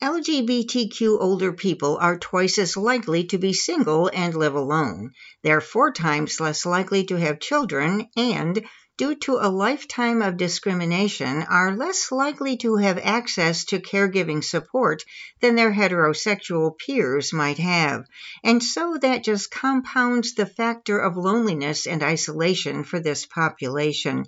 LGBTQ 0.00 1.18
older 1.20 1.52
people 1.52 1.96
are 1.96 2.16
twice 2.16 2.56
as 2.58 2.76
likely 2.76 3.24
to 3.24 3.36
be 3.36 3.52
single 3.52 4.08
and 4.14 4.32
live 4.32 4.54
alone. 4.54 5.10
They're 5.42 5.60
four 5.60 5.90
times 5.92 6.38
less 6.38 6.64
likely 6.64 7.04
to 7.06 7.16
have 7.16 7.40
children 7.40 8.08
and, 8.16 8.64
due 8.96 9.16
to 9.16 9.38
a 9.40 9.50
lifetime 9.50 10.22
of 10.22 10.36
discrimination, 10.36 11.42
are 11.42 11.74
less 11.74 12.12
likely 12.12 12.56
to 12.58 12.76
have 12.76 12.98
access 12.98 13.64
to 13.64 13.80
caregiving 13.80 14.44
support 14.44 15.02
than 15.40 15.56
their 15.56 15.72
heterosexual 15.72 16.78
peers 16.78 17.32
might 17.32 17.58
have. 17.58 18.04
And 18.44 18.62
so 18.62 18.98
that 19.02 19.24
just 19.24 19.50
compounds 19.50 20.34
the 20.34 20.46
factor 20.46 21.00
of 21.00 21.16
loneliness 21.16 21.88
and 21.88 22.04
isolation 22.04 22.84
for 22.84 23.00
this 23.00 23.26
population. 23.26 24.26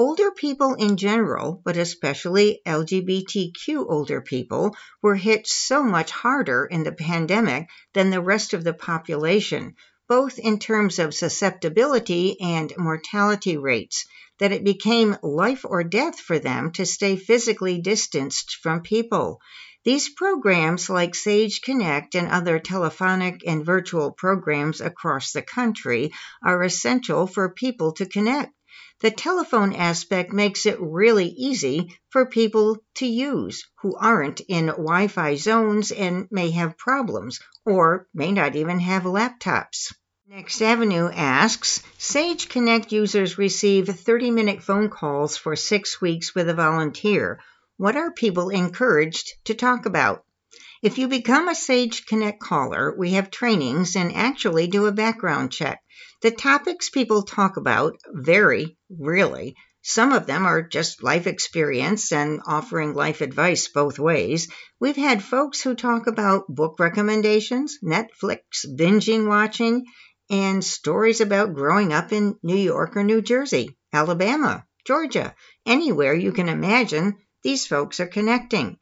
Older 0.00 0.30
people 0.30 0.74
in 0.74 0.96
general, 0.96 1.60
but 1.64 1.76
especially 1.76 2.60
LGBTQ 2.64 3.84
older 3.88 4.20
people, 4.20 4.76
were 5.02 5.16
hit 5.16 5.48
so 5.48 5.82
much 5.82 6.12
harder 6.12 6.66
in 6.66 6.84
the 6.84 6.92
pandemic 6.92 7.68
than 7.94 8.10
the 8.10 8.22
rest 8.22 8.54
of 8.54 8.62
the 8.62 8.72
population, 8.72 9.74
both 10.08 10.38
in 10.38 10.60
terms 10.60 11.00
of 11.00 11.14
susceptibility 11.14 12.40
and 12.40 12.72
mortality 12.78 13.56
rates, 13.56 14.06
that 14.38 14.52
it 14.52 14.62
became 14.62 15.16
life 15.20 15.64
or 15.64 15.82
death 15.82 16.20
for 16.20 16.38
them 16.38 16.70
to 16.74 16.86
stay 16.86 17.16
physically 17.16 17.80
distanced 17.80 18.54
from 18.62 18.82
people. 18.82 19.40
These 19.84 20.10
programs, 20.10 20.88
like 20.88 21.16
Sage 21.16 21.60
Connect 21.60 22.14
and 22.14 22.28
other 22.28 22.60
telephonic 22.60 23.42
and 23.44 23.66
virtual 23.66 24.12
programs 24.12 24.80
across 24.80 25.32
the 25.32 25.42
country, 25.42 26.12
are 26.40 26.62
essential 26.62 27.26
for 27.26 27.52
people 27.52 27.94
to 27.94 28.06
connect. 28.06 28.52
The 29.00 29.12
telephone 29.12 29.74
aspect 29.74 30.32
makes 30.32 30.66
it 30.66 30.80
really 30.80 31.28
easy 31.28 31.96
for 32.10 32.26
people 32.26 32.78
to 32.96 33.06
use 33.06 33.64
who 33.82 33.96
aren't 33.96 34.40
in 34.40 34.66
Wi 34.66 35.06
Fi 35.06 35.36
zones 35.36 35.92
and 35.92 36.26
may 36.32 36.50
have 36.50 36.76
problems 36.76 37.38
or 37.64 38.08
may 38.12 38.32
not 38.32 38.56
even 38.56 38.80
have 38.80 39.04
laptops. 39.04 39.94
Next 40.26 40.60
Avenue 40.60 41.08
asks 41.14 41.80
Sage 41.96 42.48
Connect 42.48 42.90
users 42.90 43.38
receive 43.38 43.86
30 43.86 44.32
minute 44.32 44.64
phone 44.64 44.90
calls 44.90 45.36
for 45.36 45.54
six 45.54 46.00
weeks 46.00 46.34
with 46.34 46.48
a 46.48 46.54
volunteer. 46.54 47.38
What 47.76 47.94
are 47.96 48.10
people 48.10 48.48
encouraged 48.48 49.32
to 49.44 49.54
talk 49.54 49.86
about? 49.86 50.24
If 50.82 50.98
you 50.98 51.06
become 51.06 51.48
a 51.48 51.54
Sage 51.54 52.04
Connect 52.04 52.40
caller, 52.40 52.94
we 52.98 53.12
have 53.12 53.30
trainings 53.30 53.94
and 53.94 54.12
actually 54.14 54.66
do 54.66 54.86
a 54.86 54.92
background 54.92 55.52
check. 55.52 55.80
The 56.20 56.32
topics 56.32 56.90
people 56.90 57.22
talk 57.22 57.56
about 57.56 57.96
vary, 58.08 58.76
really. 58.90 59.54
Some 59.82 60.12
of 60.12 60.26
them 60.26 60.46
are 60.46 60.62
just 60.62 61.02
life 61.02 61.28
experience 61.28 62.10
and 62.10 62.40
offering 62.44 62.92
life 62.92 63.20
advice 63.20 63.68
both 63.68 64.00
ways. 64.00 64.48
We've 64.80 64.96
had 64.96 65.22
folks 65.22 65.60
who 65.60 65.76
talk 65.76 66.08
about 66.08 66.48
book 66.48 66.80
recommendations, 66.80 67.78
Netflix, 67.84 68.66
binging 68.66 69.28
watching, 69.28 69.86
and 70.28 70.64
stories 70.64 71.20
about 71.20 71.54
growing 71.54 71.92
up 71.92 72.12
in 72.12 72.36
New 72.42 72.56
York 72.56 72.96
or 72.96 73.04
New 73.04 73.22
Jersey, 73.22 73.78
Alabama, 73.92 74.66
Georgia, 74.84 75.36
anywhere 75.64 76.14
you 76.14 76.32
can 76.32 76.48
imagine, 76.48 77.16
these 77.44 77.66
folks 77.66 78.00
are 78.00 78.08
connecting. 78.08 78.76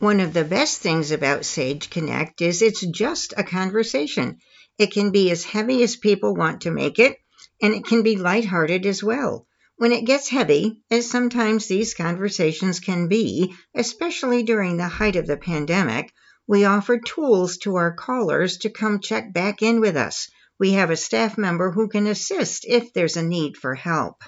One 0.00 0.20
of 0.20 0.32
the 0.32 0.44
best 0.44 0.80
things 0.80 1.10
about 1.10 1.44
Sage 1.44 1.90
Connect 1.90 2.40
is 2.40 2.62
it's 2.62 2.86
just 2.86 3.34
a 3.36 3.42
conversation. 3.42 4.38
It 4.78 4.92
can 4.92 5.10
be 5.10 5.28
as 5.32 5.42
heavy 5.42 5.82
as 5.82 5.96
people 5.96 6.36
want 6.36 6.60
to 6.60 6.70
make 6.70 7.00
it, 7.00 7.16
and 7.60 7.74
it 7.74 7.84
can 7.84 8.04
be 8.04 8.14
lighthearted 8.14 8.86
as 8.86 9.02
well. 9.02 9.48
When 9.76 9.90
it 9.90 10.04
gets 10.04 10.28
heavy, 10.28 10.82
as 10.88 11.10
sometimes 11.10 11.66
these 11.66 11.94
conversations 11.94 12.78
can 12.78 13.08
be, 13.08 13.56
especially 13.74 14.44
during 14.44 14.76
the 14.76 14.86
height 14.86 15.16
of 15.16 15.26
the 15.26 15.36
pandemic, 15.36 16.12
we 16.46 16.64
offer 16.64 17.00
tools 17.00 17.58
to 17.58 17.74
our 17.74 17.92
callers 17.92 18.58
to 18.58 18.70
come 18.70 19.00
check 19.00 19.32
back 19.32 19.62
in 19.62 19.80
with 19.80 19.96
us. 19.96 20.30
We 20.60 20.74
have 20.74 20.90
a 20.90 20.96
staff 20.96 21.36
member 21.36 21.72
who 21.72 21.88
can 21.88 22.06
assist 22.06 22.64
if 22.68 22.92
there's 22.92 23.16
a 23.16 23.22
need 23.22 23.56
for 23.56 23.74
help. 23.74 24.22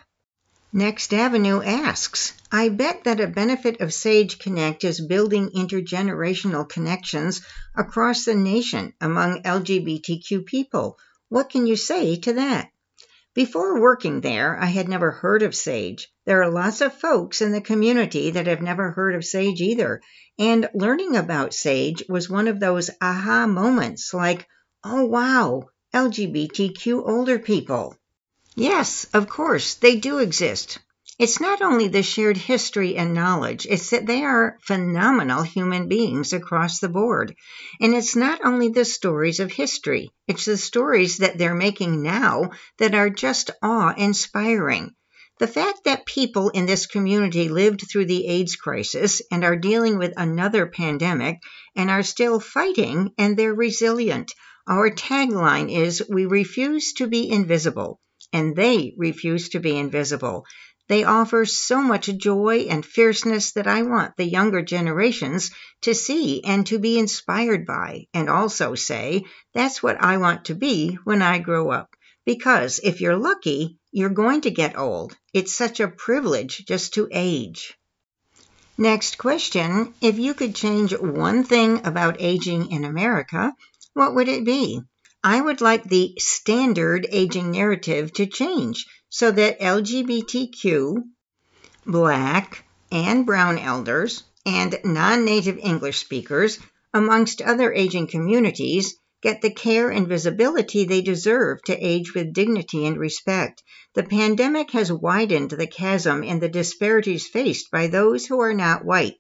Next 0.73 1.13
Avenue 1.13 1.61
asks 1.63 2.33
I 2.53 2.69
bet 2.69 3.03
that 3.03 3.19
a 3.19 3.27
benefit 3.27 3.81
of 3.81 3.93
Sage 3.93 4.39
Connect 4.39 4.85
is 4.85 5.01
building 5.01 5.51
intergenerational 5.51 6.69
connections 6.69 7.43
across 7.77 8.25
the 8.25 8.37
nation 8.37 8.93
among 9.01 9.43
LGBTQ 9.43 10.47
people. 10.47 10.97
What 11.29 11.51
can 11.51 11.67
you 11.67 11.75
say 11.75 12.15
to 12.21 12.35
that? 12.35 12.71
Before 13.35 13.81
working 13.81 14.21
there, 14.21 14.57
I 14.57 14.67
had 14.67 14.89
never 14.89 15.11
heard 15.11 15.43
of 15.43 15.57
Sage. 15.57 16.07
There 16.25 16.41
are 16.45 16.53
lots 16.53 16.81
of 16.81 16.95
folks 16.95 17.41
in 17.41 17.51
the 17.51 17.61
community 17.61 18.31
that 18.31 18.47
have 18.47 18.63
never 18.63 18.93
heard 18.93 19.17
of 19.17 19.25
Sage 19.25 19.61
either. 19.61 20.01
And 20.39 20.71
learning 20.73 21.17
about 21.17 21.53
Sage 21.53 22.05
was 22.09 22.31
one 22.31 22.47
of 22.47 22.61
those 22.61 22.91
aha 23.01 23.49
moments 23.49 24.15
like, 24.15 24.47
oh 24.85 25.05
wow, 25.05 25.65
LGBTQ 25.93 27.09
older 27.09 27.41
people. 27.41 27.97
Yes, 28.57 29.07
of 29.15 29.29
course, 29.29 29.75
they 29.75 29.97
do 29.97 30.19
exist. 30.19 30.81
It's 31.21 31.39
not 31.39 31.63
only 31.63 31.87
the 31.87 32.03
shared 32.03 32.37
history 32.37 32.97
and 32.97 33.15
knowledge, 33.15 33.65
it's 33.65 33.91
that 33.91 34.07
they 34.07 34.25
are 34.25 34.59
phenomenal 34.63 35.43
human 35.43 35.87
beings 35.87 36.33
across 36.33 36.81
the 36.81 36.89
board. 36.89 37.37
And 37.81 37.95
it's 37.95 38.17
not 38.17 38.41
only 38.45 38.71
the 38.71 38.85
stories 38.85 39.39
of 39.39 39.53
history, 39.53 40.11
it's 40.27 40.47
the 40.47 40.57
stories 40.57 41.19
that 41.19 41.39
they're 41.39 41.55
making 41.55 42.03
now 42.03 42.51
that 42.79 42.95
are 42.95 43.09
just 43.09 43.51
awe 43.63 43.95
inspiring. 43.97 44.95
The 45.39 45.47
fact 45.47 45.85
that 45.85 46.05
people 46.05 46.49
in 46.49 46.67
this 46.67 46.87
community 46.87 47.49
lived 47.49 47.85
through 47.89 48.07
the 48.07 48.27
AIDS 48.27 48.57
crisis 48.57 49.23
and 49.31 49.45
are 49.45 49.57
dealing 49.57 49.97
with 49.97 50.13
another 50.17 50.67
pandemic 50.67 51.39
and 51.77 51.89
are 51.89 52.03
still 52.03 52.41
fighting 52.41 53.13
and 53.17 53.37
they're 53.37 53.55
resilient. 53.55 54.33
Our 54.67 54.91
tagline 54.91 55.71
is 55.71 56.03
We 56.11 56.27
refuse 56.27 56.95
to 56.95 57.07
be 57.07 57.31
invisible 57.31 58.01
and 58.33 58.55
they 58.57 58.95
refuse 58.97 59.51
to 59.51 59.61
be 59.61 59.77
invisible. 59.77 60.45
They 60.89 61.05
offer 61.05 61.45
so 61.47 61.81
much 61.81 62.07
joy 62.17 62.67
and 62.69 62.85
fierceness 62.85 63.53
that 63.53 63.69
I 63.69 63.83
want 63.83 64.17
the 64.17 64.25
younger 64.25 64.61
generations 64.61 65.53
to 65.83 65.95
see 65.95 66.43
and 66.43 66.67
to 66.67 66.81
be 66.81 66.99
inspired 66.99 67.65
by, 67.65 68.09
and 68.13 68.29
also 68.29 68.75
say, 68.75 69.25
that's 69.55 69.83
what 69.83 70.03
I 70.03 70.17
want 70.17 70.47
to 70.47 70.55
be 70.55 70.99
when 71.05 71.23
I 71.23 71.39
grow 71.39 71.71
up. 71.71 71.95
Because 72.27 72.81
if 72.83 73.01
you're 73.01 73.17
lucky, 73.17 73.79
you're 73.93 74.11
going 74.11 74.41
to 74.41 74.51
get 74.51 74.77
old. 74.77 75.17
It's 75.33 75.55
such 75.55 75.79
a 75.79 75.89
privilege 75.89 76.65
just 76.67 76.95
to 76.95 77.09
age. 77.13 77.79
Next 78.77 79.19
question 79.19 79.95
If 80.01 80.19
you 80.19 80.35
could 80.35 80.55
change 80.55 80.93
one 80.93 81.45
thing 81.45 81.87
about 81.87 82.17
aging 82.19 82.73
in 82.73 82.85
America, 82.85 83.55
what 83.95 84.15
would 84.15 84.29
it 84.29 84.45
be? 84.45 84.81
I 85.23 85.39
would 85.39 85.61
like 85.61 85.85
the 85.85 86.15
standard 86.19 87.07
aging 87.11 87.51
narrative 87.51 88.13
to 88.15 88.27
change 88.27 88.87
so 89.11 89.31
that 89.31 89.61
LGBTQ, 89.61 91.03
Black, 91.85 92.65
and 92.91 93.27
Brown 93.27 93.59
elders, 93.59 94.23
and 94.47 94.79
non 94.83 95.27
native 95.27 95.59
English 95.59 95.99
speakers, 95.99 96.59
amongst 96.95 97.43
other 97.43 97.71
aging 97.71 98.07
communities, 98.07 98.95
get 99.23 99.43
the 99.43 99.51
care 99.51 99.91
and 99.91 100.09
visibility 100.09 100.85
they 100.85 101.03
deserve 101.03 101.63
to 101.65 101.77
age 101.77 102.15
with 102.15 102.33
dignity 102.33 102.87
and 102.87 102.97
respect. 102.97 103.63
The 103.95 104.05
pandemic 104.05 104.71
has 104.71 104.91
widened 104.91 105.51
the 105.51 105.67
chasm 105.67 106.23
in 106.23 106.41
the 106.41 106.49
disparities 106.49 107.29
faced 107.29 107.71
by 107.71 107.89
those 107.89 108.25
who 108.27 108.41
are 108.41 108.55
not 108.55 108.87
white 108.87 109.19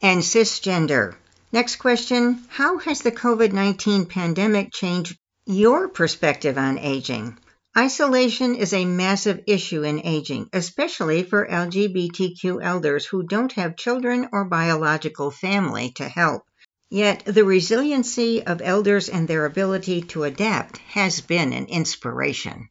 and 0.00 0.22
cisgender. 0.22 1.16
Next 1.50 1.76
question 1.76 2.44
How 2.48 2.78
has 2.78 3.00
the 3.00 3.10
COVID 3.10 3.52
19 3.52 4.06
pandemic 4.06 4.72
changed 4.72 5.18
your 5.50 5.88
perspective 5.88 6.56
on 6.56 6.78
aging. 6.78 7.36
Isolation 7.76 8.54
is 8.54 8.72
a 8.72 8.84
massive 8.84 9.40
issue 9.46 9.82
in 9.82 10.06
aging, 10.06 10.48
especially 10.52 11.24
for 11.24 11.46
LGBTQ 11.46 12.62
elders 12.62 13.04
who 13.04 13.24
don't 13.24 13.52
have 13.52 13.76
children 13.76 14.28
or 14.32 14.44
biological 14.44 15.30
family 15.30 15.90
to 15.96 16.08
help. 16.08 16.42
Yet 16.88 17.24
the 17.24 17.44
resiliency 17.44 18.44
of 18.44 18.62
elders 18.62 19.08
and 19.08 19.26
their 19.26 19.44
ability 19.44 20.02
to 20.02 20.24
adapt 20.24 20.78
has 20.78 21.20
been 21.20 21.52
an 21.52 21.66
inspiration. 21.66 22.68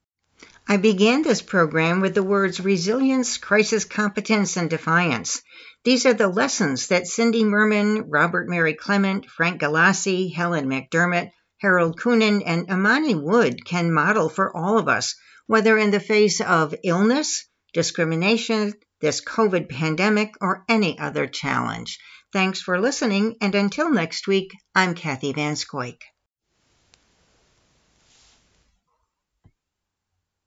I 0.68 0.78
began 0.78 1.22
this 1.22 1.42
program 1.42 2.00
with 2.00 2.14
the 2.14 2.24
words 2.24 2.60
resilience, 2.60 3.38
crisis 3.38 3.86
competence, 3.86 4.56
and 4.56 4.70
defiance. 4.70 5.42
These 5.84 6.06
are 6.06 6.14
the 6.14 6.28
lessons 6.28 6.88
that 6.88 7.08
Cindy 7.08 7.44
Merman, 7.44 8.10
Robert 8.10 8.48
Mary 8.48 8.74
Clement, 8.74 9.26
Frank 9.30 9.62
Galassi, 9.62 10.34
Helen 10.34 10.70
McDermott, 10.70 11.32
Harold 11.62 12.00
Kunin 12.00 12.42
and 12.46 12.70
Amani 12.70 13.16
Wood 13.16 13.66
can 13.66 13.92
model 13.92 14.30
for 14.30 14.56
all 14.56 14.78
of 14.78 14.88
us, 14.88 15.16
whether 15.46 15.78
in 15.78 15.92
the 15.92 16.00
face 16.00 16.40
of 16.40 16.74
illness, 16.84 17.46
discrimination, 17.74 18.74
this 19.02 19.22
COVID 19.22 19.70
pandemic, 19.70 20.34
or 20.40 20.64
any 20.70 20.98
other 20.98 21.28
challenge. 21.28 22.00
Thanks 22.32 22.62
for 22.62 22.80
listening, 22.80 23.36
and 23.42 23.56
until 23.56 23.92
next 23.92 24.28
week, 24.28 24.52
I'm 24.74 24.96
Kathy 24.96 25.34
Van 25.34 25.56
Scoik. 25.56 26.00